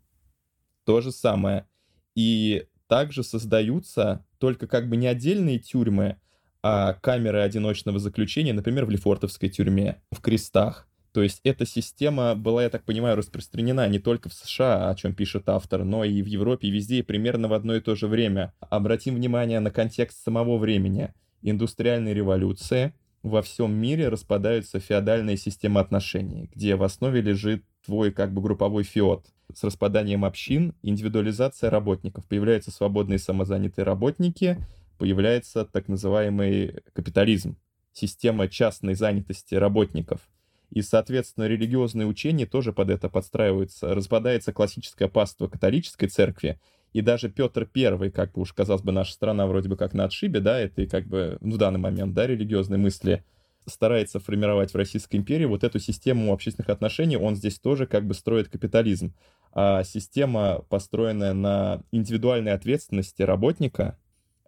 То 0.84 1.00
же 1.00 1.12
самое. 1.12 1.66
И 2.14 2.66
также 2.88 3.22
создаются 3.22 4.24
только 4.38 4.66
как 4.66 4.88
бы 4.88 4.96
не 4.96 5.06
отдельные 5.06 5.58
тюрьмы, 5.58 6.18
а 6.62 6.94
камеры 6.94 7.40
одиночного 7.40 7.98
заключения, 7.98 8.52
например, 8.52 8.84
в 8.86 8.90
Лефортовской 8.90 9.48
тюрьме, 9.48 10.00
в 10.10 10.20
крестах. 10.20 10.88
То 11.12 11.22
есть 11.22 11.40
эта 11.44 11.66
система 11.66 12.34
была, 12.34 12.62
я 12.62 12.70
так 12.70 12.84
понимаю, 12.84 13.16
распространена 13.16 13.86
не 13.88 13.98
только 13.98 14.30
в 14.30 14.34
США, 14.34 14.88
о 14.88 14.94
чем 14.94 15.14
пишет 15.14 15.48
автор, 15.48 15.84
но 15.84 16.04
и 16.04 16.22
в 16.22 16.26
Европе, 16.26 16.68
и 16.68 16.70
везде, 16.70 17.02
примерно 17.02 17.48
в 17.48 17.52
одно 17.52 17.76
и 17.76 17.80
то 17.80 17.94
же 17.94 18.06
время. 18.06 18.54
Обратим 18.60 19.16
внимание 19.16 19.60
на 19.60 19.70
контекст 19.70 20.22
самого 20.24 20.56
времени. 20.56 21.12
Индустриальной 21.42 22.14
революции, 22.14 22.94
во 23.22 23.42
всем 23.42 23.74
мире 23.74 24.08
распадаются 24.08 24.80
феодальные 24.80 25.36
системы 25.36 25.80
отношений, 25.80 26.48
где 26.54 26.76
в 26.76 26.82
основе 26.82 27.20
лежит 27.20 27.64
твой 27.84 28.10
как 28.10 28.32
бы 28.32 28.40
групповой 28.40 28.84
феод. 28.84 29.26
С 29.52 29.62
распаданием 29.64 30.24
общин, 30.24 30.74
индивидуализация 30.82 31.68
работников. 31.68 32.24
Появляются 32.26 32.70
свободные 32.70 33.18
самозанятые 33.18 33.84
работники, 33.84 34.56
появляется 34.98 35.64
так 35.64 35.88
называемый 35.88 36.82
капитализм, 36.92 37.56
система 37.92 38.48
частной 38.48 38.94
занятости 38.94 39.54
работников. 39.54 40.20
И, 40.70 40.80
соответственно, 40.80 41.44
религиозные 41.44 42.06
учения 42.06 42.46
тоже 42.46 42.72
под 42.72 42.90
это 42.90 43.10
подстраиваются. 43.10 43.94
Распадается 43.94 44.52
классическое 44.52 45.08
паство 45.08 45.46
католической 45.46 46.06
церкви, 46.06 46.58
и 46.92 47.00
даже 47.00 47.28
Петр 47.28 47.66
Первый, 47.66 48.10
как 48.10 48.32
бы 48.32 48.42
уж 48.42 48.52
казалось 48.52 48.82
бы, 48.82 48.92
наша 48.92 49.12
страна 49.12 49.46
вроде 49.46 49.68
бы 49.68 49.76
как 49.76 49.94
на 49.94 50.04
отшибе, 50.04 50.40
да, 50.40 50.60
это 50.60 50.82
и 50.82 50.86
как 50.86 51.06
бы 51.06 51.38
ну, 51.40 51.54
в 51.54 51.58
данный 51.58 51.78
момент, 51.78 52.14
да, 52.14 52.26
религиозные 52.26 52.78
мысли, 52.78 53.24
старается 53.66 54.18
формировать 54.18 54.72
в 54.72 54.76
Российской 54.76 55.16
империи 55.16 55.44
вот 55.44 55.64
эту 55.64 55.78
систему 55.78 56.32
общественных 56.32 56.68
отношений, 56.70 57.16
он 57.16 57.36
здесь 57.36 57.58
тоже 57.58 57.86
как 57.86 58.06
бы 58.06 58.14
строит 58.14 58.48
капитализм. 58.48 59.14
А 59.52 59.84
система, 59.84 60.64
построенная 60.68 61.32
на 61.32 61.82
индивидуальной 61.92 62.52
ответственности 62.52 63.22
работника, 63.22 63.98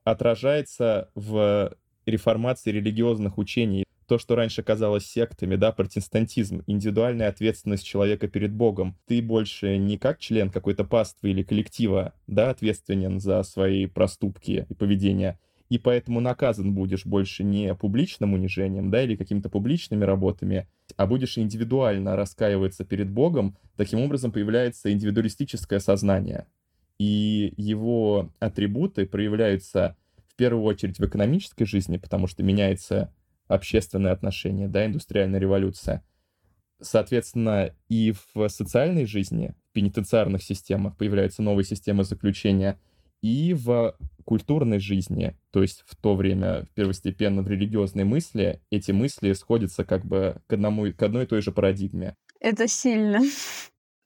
отражается 0.05 1.11
в 1.15 1.75
реформации 2.07 2.71
религиозных 2.71 3.39
учений 3.39 3.85
то, 4.07 4.19
что 4.19 4.37
раньше 4.37 4.63
казалось 4.63 5.07
сектами, 5.07 5.57
да, 5.57 5.73
протестантизм, 5.73 6.63
индивидуальная 6.67 7.29
ответственность 7.29 7.87
человека 7.87 8.29
перед 8.29 8.53
Богом. 8.53 8.99
Ты 9.07 9.23
больше 9.23 9.79
не 9.79 9.97
как 9.97 10.19
член 10.19 10.51
какой-то 10.51 10.85
паствы 10.85 11.31
или 11.31 11.43
коллектива, 11.43 12.13
да, 12.27 12.51
ответственен 12.51 13.19
за 13.19 13.43
свои 13.43 13.87
проступки 13.87 14.67
и 14.69 14.75
поведение, 14.75 15.39
и 15.71 15.79
поэтому 15.79 16.21
наказан 16.21 16.75
будешь 16.75 17.07
больше 17.07 17.43
не 17.43 17.75
публичным 17.75 18.35
унижением, 18.35 18.91
да, 18.91 19.03
или 19.03 19.17
какими-то 19.17 19.49
публичными 19.49 20.05
работами, 20.05 20.69
а 20.97 21.07
будешь 21.07 21.39
индивидуально 21.39 22.15
раскаиваться 22.15 22.85
перед 22.85 23.11
Богом, 23.11 23.57
таким 23.77 24.01
образом 24.01 24.33
появляется 24.33 24.93
индивидуалистическое 24.93 25.79
сознание. 25.79 26.47
И 26.99 27.53
его 27.57 28.31
атрибуты 28.39 29.07
проявляются 29.07 29.97
в 30.29 30.37
первую 30.37 30.65
очередь 30.65 30.99
в 30.99 31.05
экономической 31.05 31.65
жизни, 31.65 31.97
потому 31.97 32.27
что 32.27 32.43
меняется 32.43 33.13
общественные 33.47 34.13
отношения, 34.13 34.69
да, 34.69 34.87
индустриальная 34.87 35.41
революция. 35.41 36.05
Соответственно, 36.81 37.75
и 37.89 38.13
в 38.35 38.49
социальной 38.49 39.07
жизни, 39.07 39.55
в 39.71 39.73
пенитенциарных 39.73 40.43
системах 40.43 40.97
появляются 40.97 41.43
новые 41.43 41.65
системы 41.65 42.05
заключения, 42.05 42.79
и 43.23 43.55
в 43.55 43.97
культурной 44.25 44.79
жизни, 44.81 45.37
то 45.51 45.63
есть 45.63 45.83
в 45.87 45.97
то 45.97 46.15
время 46.15 46.67
первостепенно 46.75 47.43
в 47.43 47.49
религиозной 47.49 48.05
мысли, 48.05 48.61
эти 48.71 48.91
мысли 48.91 49.33
сходятся 49.33 49.85
как 49.85 50.05
бы 50.05 50.43
к, 50.47 50.53
одному, 50.53 50.93
к 50.93 51.03
одной 51.03 51.25
и 51.25 51.27
той 51.27 51.41
же 51.41 51.53
парадигме. 51.53 52.17
Это 52.41 52.69
сильно. 52.69 53.21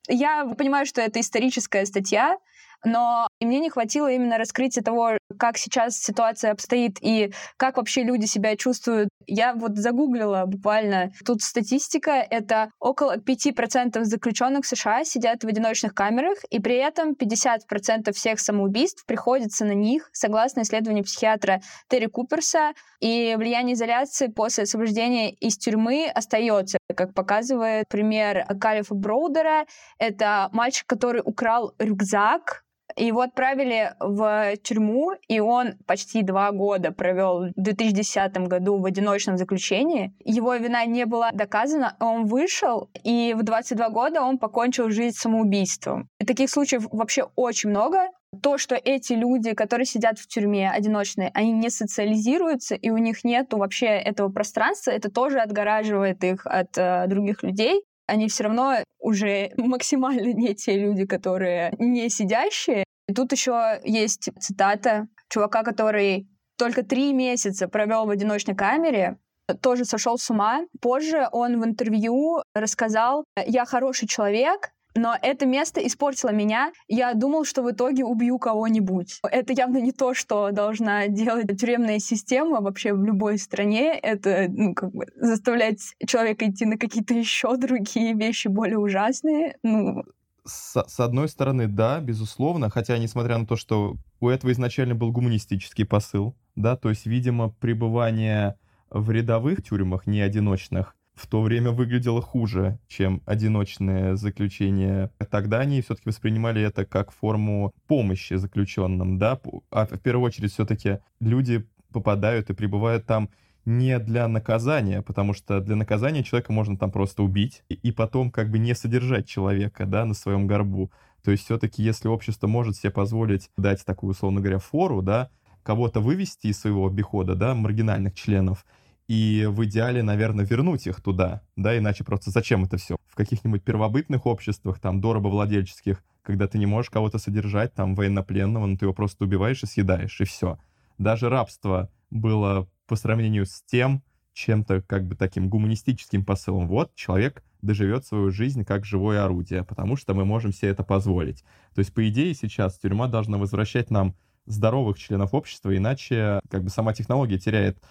Я 0.09 0.55
понимаю, 0.57 0.87
что 0.87 1.01
это 1.01 1.20
историческая 1.20 1.85
статья, 1.85 2.38
но 2.85 3.27
и 3.41 3.47
мне 3.47 3.61
не 3.61 3.71
хватило 3.71 4.11
именно 4.11 4.38
раскрытия 4.38 4.83
того, 4.83 5.19
как 5.38 5.59
сейчас 5.59 5.99
ситуация 5.99 6.53
обстоит 6.53 6.99
и 7.01 7.33
как 7.57 7.77
вообще 7.77 8.03
люди 8.03 8.27
себя 8.27 8.57
чувствуют. 8.57 9.09
Я 9.27 9.55
вот 9.55 9.77
загуглила 9.77 10.45
буквально. 10.47 11.11
Тут 11.25 11.43
статистика— 11.43 12.11
это 12.31 12.71
около 12.79 13.17
5% 13.17 14.05
заключенных 14.05 14.64
США 14.67 15.05
сидят 15.05 15.45
в 15.45 15.47
одиночных 15.47 15.95
камерах, 15.95 16.38
и 16.51 16.61
при 16.61 16.77
этом 16.77 17.14
50% 17.14 18.12
всех 18.12 18.41
самоубийств 18.41 19.05
приходится 19.07 19.64
на 19.64 19.73
них, 19.73 20.09
согласно 20.12 20.62
исследованию 20.62 21.05
психиатра 21.05 21.61
Терри 21.88 22.07
Куперса, 22.07 22.73
и 23.01 23.37
влияние 23.38 23.75
изоляции 23.75 24.27
после 24.27 24.64
освобождения 24.64 25.31
из 25.31 25.57
тюрьмы 25.57 26.11
остается, 26.12 26.79
как 26.95 27.14
показывает 27.14 27.87
пример 27.88 28.45
Калифа 28.61 28.95
Броудера. 28.95 29.67
Это 29.99 30.49
мальчик, 30.53 30.87
который 30.87 31.23
украл 31.25 31.75
рюкзак 31.79 32.64
Его 32.98 33.22
отправили 33.22 33.94
в 34.00 34.56
тюрьму, 34.62 35.12
и 35.28 35.40
он 35.40 35.74
почти 35.87 36.22
два 36.22 36.50
года 36.52 36.92
провел 36.92 37.48
в 37.48 37.52
2010 37.56 38.37
году 38.48 38.78
в 38.78 38.84
одиночном 38.84 39.37
заключении. 39.37 40.14
Его 40.24 40.54
вина 40.54 40.84
не 40.84 41.06
была 41.06 41.30
доказана, 41.32 41.96
он 42.00 42.26
вышел, 42.26 42.90
и 43.04 43.34
в 43.37 43.42
22 43.42 43.88
года 43.90 44.22
он 44.22 44.38
покончил 44.38 44.90
жизнь 44.90 45.16
самоубийством. 45.16 46.08
И 46.20 46.26
таких 46.26 46.50
случаев 46.50 46.87
вообще 46.90 47.26
очень 47.37 47.70
много. 47.70 48.08
То, 48.42 48.58
что 48.58 48.74
эти 48.74 49.14
люди, 49.14 49.54
которые 49.54 49.87
сидят 49.87 50.18
в 50.18 50.26
тюрьме 50.26 50.70
одиночные, 50.70 51.30
они 51.32 51.52
не 51.52 51.70
социализируются, 51.70 52.74
и 52.74 52.90
у 52.90 52.98
них 52.98 53.24
нет 53.24 53.52
вообще 53.52 53.87
этого 53.87 54.28
пространства, 54.28 54.90
это 54.90 55.11
тоже 55.11 55.38
отгораживает 55.38 56.22
их 56.24 56.44
от 56.44 56.76
э, 56.76 57.06
других 57.06 57.42
людей 57.42 57.82
они 58.08 58.28
все 58.28 58.44
равно 58.44 58.78
уже 58.98 59.52
максимально 59.56 60.32
не 60.32 60.54
те 60.54 60.76
люди, 60.76 61.06
которые 61.06 61.72
не 61.78 62.08
сидящие. 62.08 62.84
И 63.09 63.14
тут 63.14 63.33
еще 63.33 63.81
есть 63.85 64.29
цитата 64.38 65.09
чувака, 65.29 65.62
который 65.62 66.29
только 66.59 66.83
три 66.83 67.12
месяца 67.12 67.68
провел 67.68 68.07
в 68.07 68.11
одиночной 68.11 68.55
камере, 68.55 69.18
тоже 69.62 69.85
сошел 69.85 70.18
с 70.18 70.29
ума. 70.31 70.66
Позже 70.81 71.29
он 71.33 71.61
в 71.61 71.64
интервью 71.64 72.42
рассказал, 72.55 73.25
я 73.47 73.64
хороший 73.64 74.07
человек, 74.07 74.71
но 74.94 75.16
это 75.23 75.47
место 75.47 75.87
испортило 75.87 76.31
меня. 76.31 76.73
Я 76.88 77.14
думал, 77.14 77.44
что 77.44 77.62
в 77.62 77.71
итоге 77.71 78.05
убью 78.05 78.38
кого-нибудь. 78.38 79.21
Это 79.31 79.53
явно 79.53 79.79
не 79.79 79.92
то, 79.92 80.12
что 80.12 80.51
должна 80.51 81.07
делать 81.09 81.47
тюремная 81.59 82.01
система 82.01 82.61
вообще 82.61 82.92
в 82.92 83.05
любой 83.05 83.38
стране. 83.38 83.92
Это 83.92 84.47
ну, 84.49 84.75
как 84.75 84.90
бы 84.92 85.07
заставлять 85.16 85.81
человека 86.07 86.51
идти 86.51 86.66
на 86.66 86.77
какие-то 86.77 87.14
еще 87.14 87.57
другие 87.57 88.14
вещи 88.14 88.49
более 88.49 88.79
ужасные. 88.79 89.57
Ну, 89.62 90.03
с, 90.48 90.82
с 90.87 91.00
одной 91.00 91.28
стороны, 91.28 91.68
да, 91.68 92.00
безусловно, 92.00 92.70
хотя, 92.70 92.98
несмотря 92.98 93.38
на 93.38 93.46
то, 93.46 93.56
что 93.56 93.96
у 94.20 94.28
этого 94.28 94.50
изначально 94.52 94.94
был 94.94 95.12
гуманистический 95.12 95.84
посыл, 95.84 96.34
да, 96.56 96.76
то 96.76 96.88
есть, 96.88 97.06
видимо, 97.06 97.50
пребывание 97.50 98.56
в 98.90 99.11
рядовых 99.11 99.62
тюрьмах, 99.62 100.06
не 100.06 100.20
одиночных, 100.20 100.96
в 101.14 101.26
то 101.26 101.42
время 101.42 101.72
выглядело 101.72 102.22
хуже, 102.22 102.78
чем 102.87 103.22
одиночное 103.26 104.14
заключение. 104.14 105.11
Тогда 105.30 105.58
они 105.58 105.82
все-таки 105.82 106.08
воспринимали 106.08 106.62
это 106.62 106.84
как 106.84 107.11
форму 107.11 107.72
помощи 107.87 108.34
заключенным, 108.34 109.18
да, 109.18 109.40
а 109.70 109.87
в 109.87 109.98
первую 109.98 110.26
очередь 110.26 110.52
все-таки 110.52 110.98
люди 111.20 111.66
попадают 111.92 112.50
и 112.50 112.54
пребывают 112.54 113.06
там 113.06 113.30
не 113.68 113.98
для 113.98 114.26
наказания, 114.28 115.02
потому 115.02 115.35
что 115.35 115.61
для 115.61 115.76
наказания 115.76 116.24
человека 116.24 116.52
можно 116.52 116.78
там 116.78 116.90
просто 116.90 117.22
убить 117.22 117.62
и, 117.68 117.74
и 117.74 117.92
потом 117.92 118.31
как 118.31 118.50
бы 118.50 118.59
не 118.59 118.74
содержать 118.74 119.28
человека, 119.28 119.85
да, 119.85 120.07
на 120.07 120.14
своем 120.14 120.46
горбу. 120.46 120.90
То 121.22 121.31
есть 121.33 121.44
все-таки, 121.44 121.83
если 121.83 122.09
общество 122.09 122.46
может 122.46 122.76
себе 122.76 122.90
позволить 122.90 123.50
дать 123.59 123.85
такую, 123.85 124.12
условно 124.12 124.40
говоря, 124.40 124.59
фору, 124.59 125.02
да, 125.02 125.28
кого-то 125.62 126.00
вывести 126.00 126.46
из 126.46 126.59
своего 126.59 126.87
обихода, 126.87 127.35
да, 127.35 127.54
маргинальных 127.54 128.14
членов, 128.14 128.64
и 129.07 129.46
в 129.46 129.62
идеале, 129.64 130.02
наверное, 130.02 130.46
вернуть 130.46 130.87
их 130.87 131.02
туда, 131.02 131.42
да, 131.57 131.76
иначе 131.76 132.04
просто 132.04 132.31
зачем 132.31 132.64
это 132.64 132.78
все? 132.78 132.96
В 133.07 133.14
каких-нибудь 133.14 133.62
первобытных 133.62 134.24
обществах, 134.24 134.81
там, 134.81 135.02
доробовладельческих, 135.02 136.02
когда 136.22 136.48
ты 136.48 136.59
не 136.59 136.66
можешь 136.66 136.90
кого-то 136.90 137.18
содержать, 137.18 137.74
там, 137.74 137.94
военнопленного, 137.94 138.64
но 138.64 138.78
ты 138.78 138.87
его 138.87 138.94
просто 138.94 139.24
убиваешь 139.24 139.62
и 139.62 139.66
съедаешь, 139.66 140.18
и 140.22 140.24
все. 140.24 140.59
Даже 140.96 141.28
рабство 141.28 141.90
было 142.11 142.68
по 142.87 142.97
сравнению 142.97 143.47
с 143.47 143.62
тем, 143.62 144.03
чем-то 144.33 144.83
как 144.83 145.07
бы 145.07 145.16
таким 145.16 145.49
гуманистическим 145.49 146.25
посылом. 146.25 146.68
Вот 146.68 146.94
человек 146.94 147.42
доживет 147.61 148.07
свою 148.07 148.31
жизнь 148.31 148.64
как 148.64 148.85
живое 148.85 149.25
орудие, 149.25 149.64
потому 149.64 149.97
что 149.97 150.14
мы 150.14 150.25
можем 150.25 150.53
себе 150.53 150.71
это 150.71 150.85
позволить. 150.85 151.42
То 151.75 151.81
есть, 151.81 151.92
по 151.92 152.09
идее, 152.09 152.35
сейчас 152.35 152.79
тюрьма 152.79 153.09
должна 153.09 153.37
возвращать 153.37 153.90
нам 153.90 154.14
здоровых 154.47 154.99
членов 154.99 155.35
общества, 155.35 155.77
иначе 155.77 156.40
как 156.51 156.62
бы 156.62 156.71
сама 156.71 156.94
технология 156.94 157.38
теряет 157.38 157.83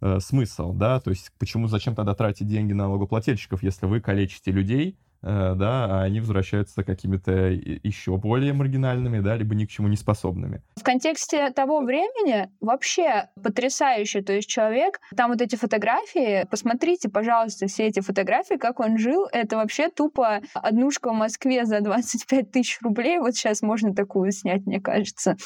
э, 0.00 0.20
смысл, 0.20 0.72
да, 0.72 1.00
то 1.00 1.10
есть 1.10 1.32
почему, 1.38 1.66
зачем 1.66 1.94
тогда 1.94 2.14
тратить 2.14 2.46
деньги 2.46 2.72
на 2.72 2.84
налогоплательщиков, 2.84 3.62
если 3.62 3.86
вы 3.86 4.00
калечите 4.00 4.52
людей, 4.52 4.96
да, 5.24 5.86
а 5.86 6.02
они 6.02 6.20
возвращаются 6.20 6.84
какими-то 6.84 7.32
еще 7.32 8.16
более 8.16 8.52
маргинальными, 8.52 9.20
да, 9.20 9.36
либо 9.36 9.54
ни 9.54 9.64
к 9.64 9.70
чему 9.70 9.88
не 9.88 9.96
способными. 9.96 10.62
В 10.76 10.82
контексте 10.82 11.50
того 11.50 11.80
времени 11.80 12.50
вообще 12.60 13.30
потрясающе, 13.42 14.22
то 14.22 14.32
есть 14.32 14.48
человек, 14.48 15.00
там 15.16 15.30
вот 15.30 15.40
эти 15.40 15.56
фотографии, 15.56 16.46
посмотрите, 16.50 17.08
пожалуйста, 17.08 17.66
все 17.66 17.86
эти 17.86 18.00
фотографии, 18.00 18.56
как 18.56 18.80
он 18.80 18.98
жил, 18.98 19.26
это 19.32 19.56
вообще 19.56 19.88
тупо 19.88 20.42
однушка 20.54 21.10
в 21.10 21.14
Москве 21.14 21.64
за 21.64 21.80
25 21.80 22.50
тысяч 22.50 22.78
рублей, 22.82 23.18
вот 23.18 23.34
сейчас 23.34 23.62
можно 23.62 23.94
такую 23.94 24.30
снять, 24.32 24.66
мне 24.66 24.80
кажется. 24.80 25.36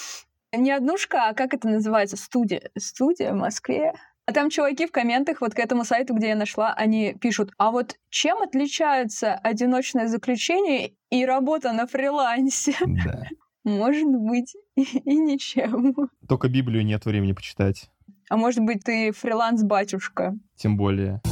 Не 0.53 0.73
однушка, 0.73 1.29
а 1.29 1.35
как 1.35 1.53
это 1.53 1.69
называется? 1.69 2.17
Студия. 2.17 2.71
Студия 2.77 3.33
в 3.33 3.37
Москве. 3.37 3.93
А 4.29 4.33
там 4.35 4.51
чуваки 4.51 4.87
в 4.87 4.93
комментах 4.93 5.41
вот 5.41 5.55
к 5.55 5.59
этому 5.59 5.87
сайту, 5.87 6.13
где 6.13 6.29
я 6.29 6.37
нашла, 6.37 6.75
они 6.75 7.15
пишут, 7.15 7.51
а 7.57 7.71
вот 7.71 7.97
чем 8.11 8.43
отличаются 8.43 9.33
одиночное 9.33 10.07
заключение 10.07 10.93
и 11.09 11.25
работа 11.25 11.73
на 11.73 11.87
фрилансе? 11.87 12.75
Да. 12.79 13.23
Может 13.65 14.07
быть, 14.07 14.55
и 14.77 15.17
ничем. 15.17 15.95
Только 16.29 16.51
Библию 16.51 16.85
нет 16.85 17.07
времени 17.07 17.33
почитать. 17.33 17.89
А 18.29 18.37
может 18.37 18.61
быть, 18.61 18.85
ты 18.85 19.13
фриланс-батюшка? 19.13 20.37
Тем 20.57 20.77
более. 20.77 21.23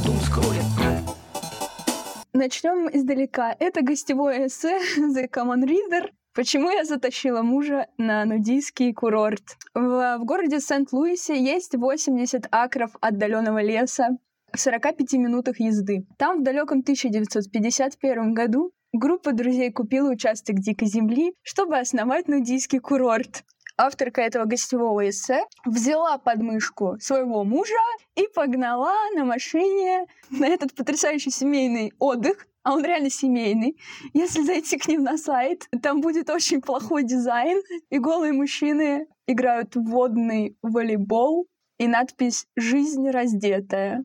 Начнем 2.33 2.89
издалека. 2.91 3.55
Это 3.59 3.83
гостевое 3.83 4.47
эссе 4.47 4.79
The 4.97 5.29
Common 5.29 5.63
Reader 5.63 6.09
Почему 6.37 6.69
я 6.69 6.85
затащила 6.85 7.41
мужа 7.41 7.87
на 7.97 8.23
нудийский 8.23 8.93
курорт? 8.93 9.41
В, 9.73 10.19
в 10.19 10.23
городе 10.23 10.59
Сент-Луисе 10.59 11.35
есть 11.35 11.73
80 11.73 12.47
акров 12.51 12.91
отдаленного 13.01 13.59
леса 13.63 14.09
в 14.53 14.59
45 14.59 15.13
минутах 15.13 15.59
езды. 15.59 16.05
Там 16.19 16.41
в 16.41 16.43
далеком 16.43 16.81
1951 16.81 18.35
году 18.35 18.71
группа 18.93 19.33
друзей 19.33 19.71
купила 19.71 20.11
участок 20.11 20.59
дикой 20.59 20.89
земли, 20.89 21.33
чтобы 21.41 21.79
основать 21.79 22.27
нудийский 22.27 22.77
курорт. 22.77 23.43
Авторка 23.75 24.21
этого 24.21 24.45
гостевого 24.45 25.09
эссе 25.09 25.43
взяла 25.65 26.19
подмышку 26.19 26.97
своего 26.99 27.43
мужа 27.45 27.73
и 28.15 28.27
погнала 28.35 28.93
на 29.15 29.25
машине 29.25 30.05
на 30.29 30.45
этот 30.45 30.75
потрясающий 30.75 31.31
семейный 31.31 31.93
отдых 31.97 32.45
а 32.67 32.73
он 32.73 32.83
реально 32.83 33.09
семейный. 33.09 33.77
Если 34.13 34.41
зайти 34.41 34.77
к 34.77 34.89
ним 34.89 35.03
на 35.03 35.17
сайт, 35.17 35.69
там 35.81 36.01
будет 36.01 36.29
очень 36.29 36.61
плохой 36.61 37.05
дизайн, 37.05 37.61
и 37.89 37.97
голые 37.97 38.33
мужчины 38.33 39.07
играют 39.25 39.77
в 39.77 39.85
водный 39.85 40.57
волейбол, 40.61 41.47
и 41.77 41.87
надпись 41.87 42.45
«Жизнь 42.57 43.09
раздетая». 43.09 44.03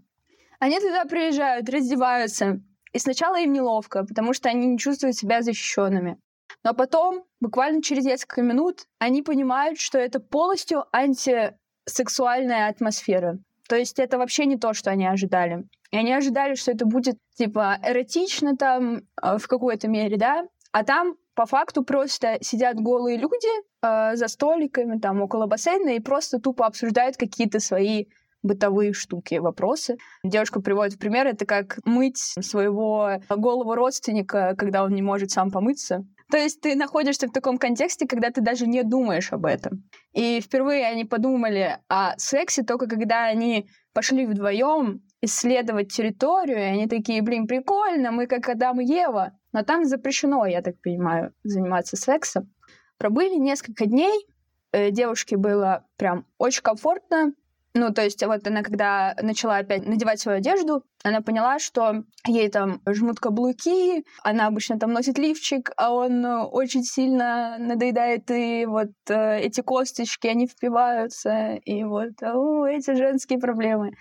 Они 0.61 0.79
туда 0.79 1.07
приезжают, 1.07 1.69
раздеваются, 1.69 2.61
и 2.93 2.99
сначала 3.01 3.41
им 3.41 3.53
неловко, 3.53 4.05
потому 4.05 4.33
что 4.33 4.49
они 4.49 4.69
не 4.69 4.79
чувствуют 4.79 5.17
себя 5.17 5.43
защищенными. 5.43 6.21
Но 6.63 6.73
потом, 6.73 7.25
буквально 7.41 7.83
через 7.83 8.05
несколько 8.05 8.43
минут, 8.43 8.87
они 9.01 9.23
понимают, 9.23 9.81
что 9.81 9.99
это 9.99 10.21
полностью 10.21 10.85
антисексуальная 10.93 12.69
атмосфера. 12.69 13.41
То 13.69 13.77
есть 13.77 13.99
это 13.99 14.19
вообще 14.19 14.47
не 14.47 14.57
то, 14.57 14.75
что 14.75 14.91
они 14.91 15.07
ожидали. 15.07 15.65
И 15.91 15.97
они 15.97 16.13
ожидали, 16.13 16.55
что 16.55 16.73
это 16.73 16.87
будет, 16.87 17.17
типа, 17.35 17.79
эротично 17.83 18.57
там 18.57 19.03
э, 19.23 19.39
в 19.39 19.47
какой-то 19.47 19.89
мере, 19.89 20.17
да? 20.17 20.45
А 20.73 20.85
там 20.85 21.17
по 21.35 21.47
факту 21.47 21.83
просто 21.85 22.39
сидят 22.41 22.77
голые 22.81 23.19
люди 23.19 23.49
э, 23.83 24.17
за 24.17 24.29
столиками 24.29 24.99
там 24.99 25.21
около 25.23 25.47
бассейна 25.47 25.91
и 25.91 26.01
просто 26.01 26.39
тупо 26.39 26.67
обсуждают 26.67 27.17
какие-то 27.17 27.61
свои 27.61 28.07
бытовые 28.43 28.93
штуки, 28.93 29.37
вопросы. 29.37 29.97
Девушка 30.25 30.61
приводит 30.61 30.95
в 30.95 30.99
пример, 30.99 31.27
это 31.27 31.47
как 31.47 31.79
мыть 31.85 32.19
своего 32.19 33.21
голого 33.29 33.77
родственника, 33.77 34.55
когда 34.59 34.85
он 34.85 34.93
не 34.95 35.03
может 35.03 35.31
сам 35.31 35.51
помыться. 35.51 36.05
То 36.33 36.39
есть 36.39 36.63
ты 36.63 36.77
находишься 36.77 37.29
в 37.29 37.31
таком 37.31 37.59
контексте, 37.59 38.07
когда 38.07 38.31
ты 38.31 38.41
даже 38.41 38.67
не 38.67 38.83
думаешь 38.85 39.35
об 39.35 39.45
этом. 39.45 39.85
И 40.15 40.41
впервые 40.41 40.87
они 40.87 41.05
подумали 41.05 41.79
о 41.89 42.17
сексе 42.17 42.63
только 42.63 42.87
когда 42.87 43.27
они 43.27 43.69
пошли 43.93 44.25
вдвоем 44.25 45.03
исследовать 45.21 45.93
территорию, 45.93 46.57
и 46.57 46.63
они 46.63 46.89
такие, 46.89 47.21
блин, 47.21 47.47
прикольно, 47.47 48.13
мы 48.13 48.27
как 48.27 48.49
Адам 48.49 48.81
и 48.81 48.87
Ева. 48.87 49.33
Но 49.53 49.63
там 49.63 49.85
запрещено, 49.85 50.47
я 50.47 50.63
так 50.63 50.81
понимаю, 50.81 51.35
заниматься 51.45 51.99
сексом. 51.99 52.51
Пробыли 52.97 53.35
несколько 53.35 53.85
дней, 53.85 54.27
э, 54.73 54.91
девушке 54.91 55.37
было 55.37 55.85
прям 55.99 56.25
очень 56.39 56.63
комфортно, 56.63 57.35
ну, 57.75 57.93
то 57.93 58.03
есть 58.03 58.23
вот 58.25 58.47
она, 58.47 58.63
когда 58.63 59.15
начала 59.23 59.57
опять 59.57 59.87
надевать 59.87 60.21
свою 60.21 60.39
одежду, 60.39 60.85
она 61.05 61.21
поняла, 61.23 61.59
что 61.59 62.05
ей 62.27 62.49
там 62.51 62.83
жмут 62.87 63.19
каблуки, 63.19 64.05
она 64.23 64.47
обычно 64.47 64.79
там 64.79 64.93
носит 64.93 65.19
лифчик, 65.19 65.73
а 65.77 65.93
он 65.93 66.25
очень 66.25 66.85
сильно 66.85 67.57
надоедает, 67.59 68.31
и 68.31 68.67
вот 68.67 68.91
э, 69.09 69.41
эти 69.41 69.63
косточки, 69.63 70.27
они 70.27 70.47
впиваются, 70.47 71.55
и 71.65 71.83
вот 71.85 72.23
о, 72.23 72.67
эти 72.67 72.95
женские 72.95 73.39
проблемы 73.39 73.93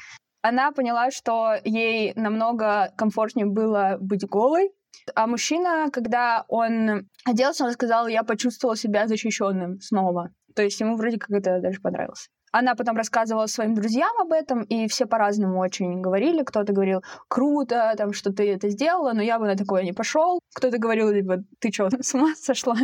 она 0.41 0.71
поняла, 0.71 1.11
что 1.11 1.55
ей 1.63 2.13
намного 2.15 2.91
комфортнее 2.97 3.45
было 3.45 3.97
быть 3.99 4.27
голой, 4.27 4.71
А 5.15 5.27
мужчина, 5.27 5.89
когда 5.91 6.45
он 6.47 7.07
оделся, 7.25 7.65
он 7.65 7.71
сказал, 7.71 8.07
я 8.07 8.23
почувствовал 8.23 8.75
себя 8.75 9.07
защищенным 9.07 9.79
снова. 9.79 10.31
То 10.55 10.63
есть 10.63 10.79
ему 10.81 10.95
вроде 10.95 11.17
как 11.17 11.31
это 11.31 11.59
даже 11.59 11.79
понравилось. 11.79 12.29
Она 12.51 12.75
потом 12.75 12.97
рассказывала 12.97 13.47
своим 13.47 13.73
друзьям 13.75 14.11
об 14.19 14.33
этом, 14.33 14.63
и 14.63 14.87
все 14.87 15.05
по-разному 15.05 15.59
очень 15.59 16.01
говорили. 16.01 16.43
Кто-то 16.43 16.73
говорил, 16.73 17.01
круто, 17.29 17.93
там, 17.97 18.11
что 18.13 18.33
ты 18.33 18.51
это 18.51 18.69
сделала, 18.69 19.13
но 19.13 19.21
я 19.21 19.39
бы 19.39 19.45
на 19.47 19.55
такое 19.55 19.83
не 19.83 19.93
пошел. 19.93 20.39
Кто-то 20.53 20.77
говорил, 20.77 21.09
либо 21.09 21.43
ты 21.59 21.71
что, 21.71 21.89
с 22.01 22.13
ума 22.13 22.33
сошла? 22.35 22.75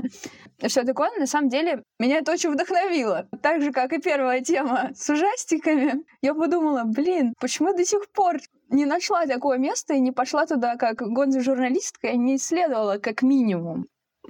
Все 0.59 0.83
такое. 0.83 1.11
На 1.19 1.27
самом 1.27 1.49
деле, 1.49 1.83
меня 1.99 2.19
это 2.19 2.31
очень 2.31 2.51
вдохновило. 2.51 3.27
Так 3.41 3.61
же, 3.61 3.71
как 3.71 3.91
и 3.91 3.99
первая 3.99 4.41
тема 4.41 4.91
с 4.95 5.09
ужастиками. 5.09 6.05
Я 6.21 6.33
подумала, 6.33 6.83
блин, 6.85 7.33
почему 7.39 7.73
до 7.73 7.83
сих 7.83 8.09
пор 8.11 8.37
не 8.69 8.85
нашла 8.85 9.25
такое 9.25 9.57
место 9.57 9.93
и 9.93 9.99
не 9.99 10.11
пошла 10.11 10.45
туда 10.45 10.75
как 10.77 11.01
гонза-журналистка 11.01 12.07
и 12.07 12.17
не 12.17 12.37
исследовала 12.37 12.97
как 12.97 13.21
минимум. 13.21 13.87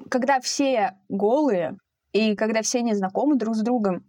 Когда 0.09 0.39
все 0.39 0.97
голые, 1.09 1.77
и 2.11 2.35
когда 2.35 2.61
все 2.61 2.81
не 2.81 2.93
знакомы 2.93 3.35
друг 3.35 3.55
с 3.55 3.61
другом, 3.61 4.03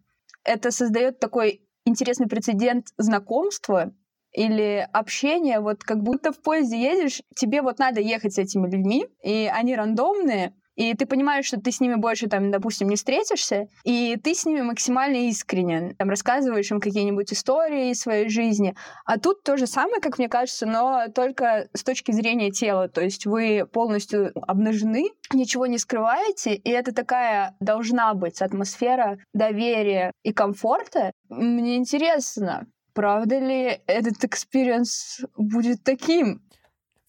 это 0.49 0.71
создает 0.71 1.21
такой 1.21 1.61
интересный 1.85 2.27
прецедент 2.27 2.87
знакомства 2.97 3.93
или 4.33 4.87
общения, 4.93 5.61
вот 5.61 5.83
как 5.85 6.03
будто 6.03 6.33
в 6.33 6.41
поезде 6.41 6.81
едешь, 6.81 7.23
тебе 7.35 7.63
вот 7.63 7.79
надо 7.79 8.01
ехать 8.01 8.35
с 8.35 8.39
этими 8.39 8.69
людьми, 8.69 9.07
и 9.23 9.51
они 9.53 9.75
рандомные, 9.75 10.55
и 10.79 10.95
ты 10.95 11.07
понимаешь, 11.07 11.47
что 11.47 11.61
ты 11.61 11.73
с 11.73 11.81
ними 11.81 11.97
больше, 11.97 12.29
там, 12.29 12.53
допустим, 12.53 12.89
не 12.89 12.95
встретишься, 12.95 13.67
и 13.83 14.17
ты 14.23 14.33
с 14.33 14.47
ними 14.47 14.61
максимально 14.61 15.29
искренен, 15.29 15.97
там, 15.97 16.09
рассказываешь 16.09 16.71
им 16.71 16.79
какие-нибудь 16.79 17.33
истории 17.33 17.91
из 17.91 18.01
своей 18.01 18.29
жизни. 18.29 18.77
А 19.05 19.19
тут 19.19 19.43
то 19.43 19.57
же 19.57 19.67
самое, 19.67 20.01
как 20.01 20.19
мне 20.19 20.29
кажется, 20.29 20.67
но 20.67 21.09
только 21.13 21.69
с 21.75 21.83
точки 21.83 22.13
зрения 22.13 22.53
тела, 22.53 22.89
то 22.89 23.01
есть 23.01 23.27
вы 23.27 23.67
полностью 23.67 24.31
обнажены, 24.47 25.07
ничего 25.33 25.67
не 25.67 25.79
скрываете, 25.79 26.55
и 26.55 26.71
это 26.71 26.95
такая 26.95 27.57
должна 27.59 28.15
быть 28.15 28.41
атмосфера 28.41 29.19
доверия 29.35 30.13
и 30.23 30.33
комфорта. 30.33 31.11
Мне 31.29 31.77
интересно, 31.77 32.69
правда 32.95 33.41
ли 33.41 33.81
этот 33.89 34.23
experience 34.23 35.23
будет 35.37 35.83
таким? 35.83 36.41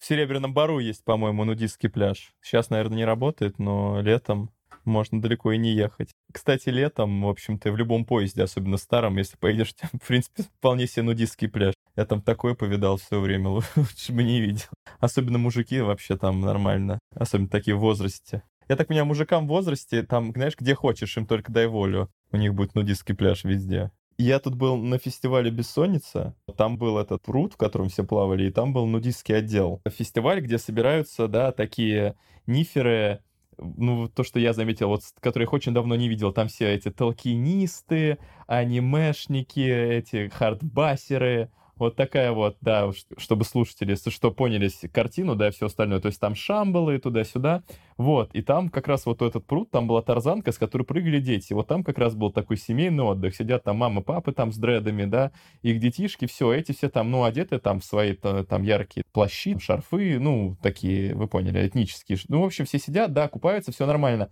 В 0.00 0.06
Серебряном 0.06 0.54
Бору 0.54 0.78
есть, 0.78 1.04
по-моему, 1.04 1.44
нудистский 1.44 1.90
пляж. 1.90 2.32
Сейчас, 2.40 2.70
наверное, 2.70 2.96
не 2.96 3.04
работает, 3.04 3.58
но 3.58 4.00
летом 4.00 4.50
можно 4.86 5.20
далеко 5.20 5.52
и 5.52 5.58
не 5.58 5.72
ехать. 5.72 6.12
Кстати, 6.32 6.70
летом, 6.70 7.22
в 7.22 7.28
общем-то, 7.28 7.70
в 7.70 7.76
любом 7.76 8.06
поезде, 8.06 8.42
особенно 8.42 8.78
старом, 8.78 9.18
если 9.18 9.36
поедешь, 9.36 9.74
там, 9.74 9.90
в 10.02 10.06
принципе, 10.06 10.44
вполне 10.58 10.86
себе 10.86 11.02
нудистский 11.02 11.50
пляж. 11.50 11.74
Я 11.96 12.06
там 12.06 12.22
такое 12.22 12.54
повидал 12.54 12.96
все 12.96 13.20
время, 13.20 13.50
лучше 13.76 14.12
бы 14.12 14.22
не 14.22 14.40
видел. 14.40 14.68
Особенно 15.00 15.36
мужики 15.36 15.78
вообще 15.82 16.16
там 16.16 16.40
нормально, 16.40 16.98
особенно 17.14 17.50
такие 17.50 17.76
в 17.76 17.80
возрасте. 17.80 18.42
Я 18.70 18.76
так 18.76 18.88
понимаю, 18.88 19.04
мужикам 19.04 19.44
в 19.44 19.48
возрасте, 19.48 20.02
там, 20.02 20.32
знаешь, 20.32 20.56
где 20.58 20.74
хочешь, 20.74 21.14
им 21.18 21.26
только 21.26 21.52
дай 21.52 21.66
волю. 21.66 22.08
У 22.32 22.38
них 22.38 22.54
будет 22.54 22.74
нудистский 22.74 23.14
пляж 23.14 23.44
везде. 23.44 23.90
Я 24.20 24.38
тут 24.38 24.54
был 24.54 24.76
на 24.76 24.98
фестивале 24.98 25.50
«Бессонница». 25.50 26.36
Там 26.58 26.76
был 26.76 26.98
этот 26.98 27.22
пруд, 27.22 27.54
в 27.54 27.56
котором 27.56 27.88
все 27.88 28.04
плавали, 28.04 28.48
и 28.48 28.50
там 28.50 28.74
был 28.74 28.84
нудистский 28.84 29.38
отдел. 29.38 29.80
Фестиваль, 29.88 30.42
где 30.42 30.58
собираются, 30.58 31.26
да, 31.26 31.52
такие 31.52 32.16
ниферы, 32.46 33.22
ну, 33.56 34.10
то, 34.10 34.22
что 34.22 34.38
я 34.38 34.52
заметил, 34.52 34.88
вот, 34.88 35.04
которых 35.20 35.54
очень 35.54 35.72
давно 35.72 35.96
не 35.96 36.06
видел, 36.06 36.34
там 36.34 36.48
все 36.48 36.74
эти 36.74 36.90
толкинисты, 36.90 38.18
анимешники, 38.46 39.60
эти 39.60 40.28
хардбасеры, 40.28 41.50
вот 41.80 41.96
такая 41.96 42.32
вот, 42.32 42.56
да, 42.60 42.90
чтобы 43.16 43.44
слушатели, 43.44 43.90
если 43.90 44.10
что, 44.10 44.30
поняли 44.30 44.70
картину, 44.92 45.34
да, 45.34 45.48
и 45.48 45.50
все 45.50 45.66
остальное. 45.66 45.98
То 46.00 46.06
есть 46.06 46.20
там 46.20 46.34
шамбалы 46.34 46.98
туда-сюда. 46.98 47.62
Вот, 47.96 48.30
и 48.34 48.40
там 48.40 48.68
как 48.68 48.88
раз 48.88 49.04
вот 49.04 49.20
этот 49.20 49.44
пруд, 49.44 49.70
там 49.70 49.86
была 49.86 50.00
тарзанка, 50.00 50.52
с 50.52 50.58
которой 50.58 50.84
прыгали 50.84 51.20
дети. 51.20 51.52
Вот 51.52 51.66
там 51.66 51.82
как 51.84 51.98
раз 51.98 52.14
был 52.14 52.30
такой 52.30 52.56
семейный 52.56 53.04
отдых. 53.04 53.34
Сидят 53.34 53.64
там 53.64 53.76
мама, 53.76 54.02
папы 54.02 54.32
там 54.32 54.52
с 54.52 54.56
дредами, 54.56 55.04
да, 55.04 55.32
их 55.62 55.80
детишки, 55.80 56.26
все, 56.26 56.52
эти 56.52 56.72
все 56.72 56.88
там, 56.88 57.10
ну, 57.10 57.24
одеты 57.24 57.58
там 57.58 57.80
в 57.80 57.84
свои 57.84 58.14
там 58.14 58.62
яркие 58.62 59.04
плащи, 59.12 59.58
шарфы, 59.58 60.18
ну, 60.18 60.56
такие, 60.62 61.14
вы 61.14 61.28
поняли, 61.28 61.66
этнические. 61.66 62.18
Ну, 62.28 62.42
в 62.42 62.44
общем, 62.44 62.64
все 62.64 62.78
сидят, 62.78 63.12
да, 63.12 63.28
купаются, 63.28 63.72
все 63.72 63.86
нормально. 63.86 64.30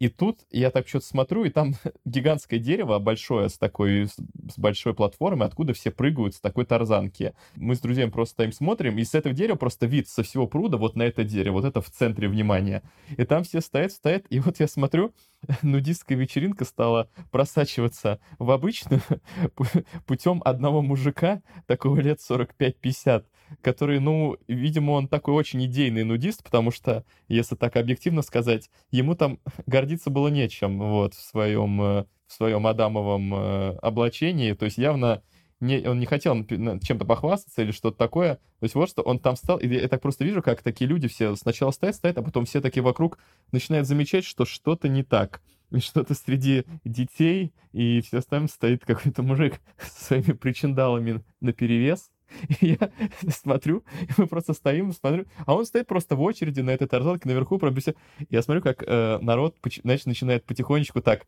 И 0.00 0.08
тут 0.08 0.40
я 0.50 0.70
так 0.70 0.88
что-то 0.88 1.04
смотрю, 1.04 1.44
и 1.44 1.50
там 1.50 1.74
гигантское 2.06 2.58
дерево 2.58 2.98
большое 2.98 3.50
с 3.50 3.58
такой, 3.58 4.06
с 4.06 4.58
большой 4.58 4.94
платформой, 4.94 5.46
откуда 5.46 5.74
все 5.74 5.90
прыгают 5.90 6.34
с 6.34 6.40
такой 6.40 6.64
тарзанки. 6.64 7.34
Мы 7.54 7.74
с 7.74 7.80
друзьями 7.80 8.08
просто 8.08 8.32
стоим, 8.32 8.52
смотрим, 8.52 8.98
и 8.98 9.04
с 9.04 9.14
этого 9.14 9.34
дерева 9.34 9.56
просто 9.56 9.84
вид 9.84 10.08
со 10.08 10.22
всего 10.22 10.46
пруда 10.46 10.78
вот 10.78 10.96
на 10.96 11.02
это 11.02 11.22
дерево, 11.22 11.56
вот 11.56 11.66
это 11.66 11.82
в 11.82 11.90
центре 11.90 12.28
внимания. 12.28 12.82
И 13.10 13.24
там 13.24 13.44
все 13.44 13.60
стоят, 13.60 13.92
стоят, 13.92 14.24
и 14.30 14.40
вот 14.40 14.58
я 14.58 14.68
смотрю, 14.68 15.12
нудистская 15.62 16.16
вечеринка 16.16 16.64
стала 16.64 17.10
просачиваться 17.30 18.20
в 18.38 18.50
обычную 18.50 19.02
путем 20.06 20.40
одного 20.46 20.80
мужика, 20.80 21.42
такого 21.66 22.00
лет 22.00 22.20
45-50, 22.20 23.24
который, 23.62 24.00
ну, 24.00 24.36
видимо, 24.48 24.92
он 24.92 25.08
такой 25.08 25.34
очень 25.34 25.64
идейный 25.64 26.04
нудист, 26.04 26.42
потому 26.42 26.70
что, 26.70 27.04
если 27.28 27.56
так 27.56 27.76
объективно 27.76 28.22
сказать, 28.22 28.70
ему 28.90 29.14
там 29.14 29.38
гордиться 29.66 30.10
было 30.10 30.28
нечем, 30.28 30.78
вот, 30.78 31.14
в 31.14 31.20
своем, 31.20 31.80
э, 31.82 32.04
в 32.26 32.32
своем 32.32 32.66
Адамовом 32.66 33.34
э, 33.34 33.76
облачении, 33.82 34.52
то 34.52 34.64
есть 34.64 34.78
явно 34.78 35.22
не, 35.60 35.86
он 35.86 36.00
не 36.00 36.06
хотел 36.06 36.42
чем-то 36.44 37.04
похвастаться 37.04 37.62
или 37.62 37.70
что-то 37.70 37.98
такое. 37.98 38.36
То 38.36 38.64
есть 38.64 38.74
вот 38.74 38.88
что 38.88 39.02
он 39.02 39.18
там 39.18 39.34
встал, 39.34 39.58
и 39.58 39.68
я 39.68 39.88
так 39.88 40.00
просто 40.00 40.24
вижу, 40.24 40.42
как 40.42 40.62
такие 40.62 40.88
люди 40.88 41.06
все 41.06 41.36
сначала 41.36 41.70
стоят, 41.70 41.96
стоят, 41.96 42.18
а 42.18 42.22
потом 42.22 42.46
все 42.46 42.60
такие 42.60 42.82
вокруг 42.82 43.18
начинают 43.52 43.86
замечать, 43.86 44.24
что 44.24 44.44
что-то 44.44 44.88
не 44.88 45.02
так. 45.02 45.42
И 45.70 45.78
что-то 45.78 46.14
среди 46.14 46.64
детей 46.84 47.52
и 47.72 48.00
все 48.00 48.18
остальное 48.18 48.48
стоит 48.48 48.84
какой-то 48.84 49.22
мужик 49.22 49.60
со 49.78 50.04
своими 50.06 50.32
причиндалами 50.32 51.22
на 51.40 51.52
перевес. 51.52 52.10
И 52.60 52.76
я 52.80 52.90
смотрю, 53.28 53.84
и 54.02 54.12
мы 54.16 54.26
просто 54.26 54.52
стоим, 54.52 54.92
смотрю, 54.92 55.26
а 55.46 55.54
он 55.54 55.64
стоит 55.64 55.86
просто 55.86 56.16
в 56.16 56.22
очереди 56.22 56.60
на 56.60 56.70
этой 56.70 56.86
тарзанке 56.88 57.28
наверху, 57.28 57.58
пробеся. 57.58 57.94
Я 58.28 58.42
смотрю, 58.42 58.62
как 58.62 58.82
э, 58.86 59.18
народ, 59.20 59.56
значит, 59.82 60.06
начинает 60.06 60.44
потихонечку 60.44 61.00
так 61.00 61.26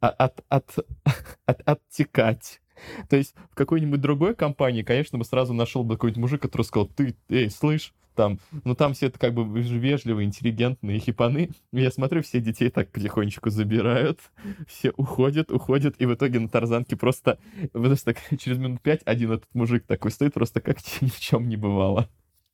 от, 0.00 0.44
от, 0.48 0.78
от, 1.46 1.60
оттекать. 1.64 2.60
То 3.08 3.16
есть 3.16 3.34
в 3.50 3.54
какой-нибудь 3.54 4.00
другой 4.00 4.34
компании, 4.34 4.82
конечно, 4.82 5.18
бы 5.18 5.24
сразу 5.24 5.54
нашел 5.54 5.84
бы 5.84 5.94
какой-нибудь 5.94 6.20
мужик, 6.20 6.42
который 6.42 6.62
сказал, 6.62 6.88
ты, 6.88 7.16
эй, 7.28 7.50
слышь, 7.50 7.94
там, 8.14 8.38
ну 8.64 8.74
там 8.74 8.94
все 8.94 9.06
это 9.06 9.18
как 9.18 9.34
бы 9.34 9.44
вежливые, 9.44 10.26
интеллигентные 10.26 10.98
хипаны. 10.98 11.50
Я 11.72 11.90
смотрю, 11.90 12.22
все 12.22 12.40
детей 12.40 12.70
так 12.70 12.90
потихонечку 12.90 13.50
забирают, 13.50 14.20
все 14.68 14.90
уходят, 14.92 15.50
уходят, 15.50 15.96
и 15.98 16.06
в 16.06 16.14
итоге 16.14 16.40
на 16.40 16.48
тарзанке 16.48 16.96
просто, 16.96 17.38
просто 17.72 18.14
через 18.38 18.58
минут 18.58 18.80
пять 18.80 19.02
один 19.04 19.32
этот 19.32 19.48
мужик 19.54 19.84
такой 19.86 20.10
стоит, 20.10 20.34
просто 20.34 20.60
как 20.60 20.78
ни 21.00 21.08
в 21.08 21.20
чем 21.20 21.48
не 21.48 21.56
бывало. 21.56 22.08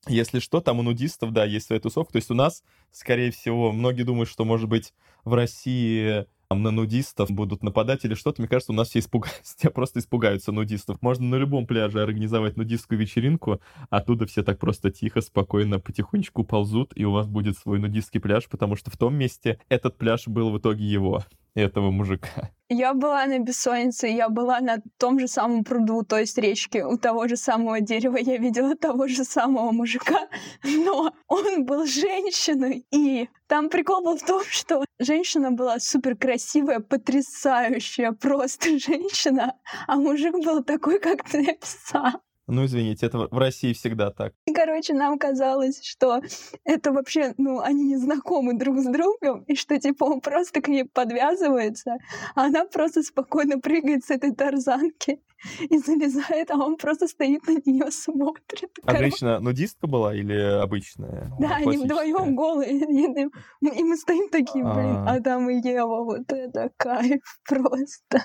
Если 0.09 0.38
что, 0.38 0.61
там 0.61 0.79
у 0.79 0.83
нудистов, 0.83 1.33
да, 1.33 1.44
есть 1.44 1.66
своя 1.66 1.81
тусовка. 1.81 2.12
То 2.12 2.16
есть 2.16 2.31
у 2.31 2.35
нас, 2.35 2.64
скорее 2.90 3.31
всего, 3.31 3.70
многие 3.70 4.05
думают, 4.05 4.31
что, 4.31 4.46
может 4.46 4.66
быть, 4.66 4.94
в 5.25 5.35
России 5.35 6.25
там, 6.51 6.65
на 6.65 6.73
нудистов 6.73 7.31
будут 7.31 7.63
нападать 7.63 8.05
или 8.05 8.15
что-то, 8.15 8.43
мне 8.43 8.49
кажется, 8.49 8.73
у 8.73 8.75
нас 8.75 8.89
все 8.89 8.99
испугаются, 8.99 9.41
все 9.57 9.71
просто 9.71 10.01
испугаются 10.01 10.51
нудистов. 10.51 11.01
Можно 11.01 11.27
на 11.27 11.37
любом 11.37 11.65
пляже 11.65 12.03
организовать 12.03 12.57
нудистскую 12.57 12.99
вечеринку, 12.99 13.61
оттуда 13.89 14.27
все 14.27 14.43
так 14.43 14.59
просто 14.59 14.91
тихо, 14.91 15.21
спокойно, 15.21 15.79
потихонечку 15.79 16.43
ползут, 16.43 16.93
и 16.97 17.05
у 17.05 17.13
вас 17.13 17.29
будет 17.29 17.57
свой 17.57 17.79
нудистский 17.79 18.21
пляж, 18.21 18.49
потому 18.49 18.75
что 18.75 18.91
в 18.91 18.97
том 18.97 19.15
месте 19.15 19.61
этот 19.69 19.97
пляж 19.97 20.27
был 20.27 20.51
в 20.51 20.59
итоге 20.59 20.85
его 20.85 21.23
этого 21.55 21.91
мужика. 21.91 22.51
Я 22.69 22.95
была 22.95 23.27
на 23.27 23.41
бессоннице, 23.41 24.07
я 24.07 24.29
была 24.29 24.61
на 24.61 24.81
том 24.97 25.19
же 25.19 25.27
самом 25.27 25.65
пруду, 25.65 26.05
то 26.05 26.17
есть 26.21 26.39
речке, 26.39 26.85
у 26.85 26.97
того 26.97 27.27
же 27.27 27.37
самого 27.37 27.81
дерева. 27.81 28.17
Я 28.17 28.37
видела 28.37 28.77
того 28.77 29.09
же 29.09 29.25
самого 29.25 29.73
мужика, 29.73 30.29
но 30.63 31.13
он 31.27 31.65
был 31.65 31.85
женщиной. 31.87 32.87
И 32.93 33.29
там 33.49 33.71
прикол 33.71 34.05
был 34.05 34.17
в 34.17 34.23
том, 34.25 34.45
что 34.49 34.85
женщина 35.01 35.51
была 35.51 35.81
супер 35.81 36.17
красивая, 36.17 36.79
потрясающая 36.79 38.13
просто 38.13 38.79
женщина, 38.79 39.57
а 39.89 39.97
мужик 39.97 40.35
был 40.35 40.63
такой, 40.63 41.01
как 41.01 41.29
ты 41.29 41.43
написал. 41.43 42.23
Ну, 42.51 42.65
извините, 42.65 43.07
это 43.07 43.19
в 43.19 43.39
России 43.39 43.73
всегда 43.73 44.11
так. 44.11 44.33
И, 44.47 44.53
короче, 44.53 44.95
нам 44.95 45.19
казалось, 45.19 45.83
что 45.85 46.21
это 46.65 46.93
вообще, 46.93 47.35
ну, 47.39 47.61
они 47.61 47.85
не 47.85 47.97
знакомы 47.97 48.55
друг 48.55 48.79
с 48.79 48.87
другом, 48.87 49.45
и 49.45 49.55
что, 49.55 49.79
типа, 49.79 50.05
он 50.05 50.21
просто 50.21 50.61
к 50.61 50.69
ней 50.69 50.85
подвязывается, 50.85 51.97
а 52.35 52.47
она 52.47 52.65
просто 52.65 53.03
спокойно 53.03 53.59
прыгает 53.61 54.05
с 54.05 54.11
этой 54.11 54.35
тарзанки 54.35 55.21
и 55.61 55.79
залезает, 55.79 56.51
а 56.51 56.57
он 56.57 56.77
просто 56.77 57.07
стоит 57.09 57.47
на 57.47 57.57
нее 57.65 57.91
смотрит. 57.91 58.71
А 58.85 58.97
женщина 58.97 59.41
нудистка 59.41 59.87
была 59.87 60.15
или 60.15 60.35
обычная? 60.35 61.31
Да, 61.39 61.57
они 61.57 61.79
вдвоем 61.79 62.35
голые. 62.35 62.71
И 63.61 63.85
мы 63.85 63.97
стоим 63.97 64.29
такие, 64.29 64.65
блин, 64.65 65.09
а 65.09 65.21
там 65.21 65.49
и 65.49 65.57
Ева, 65.57 66.05
вот 66.05 66.33
это 66.33 66.71
кайф 66.77 67.23
просто. 67.49 68.25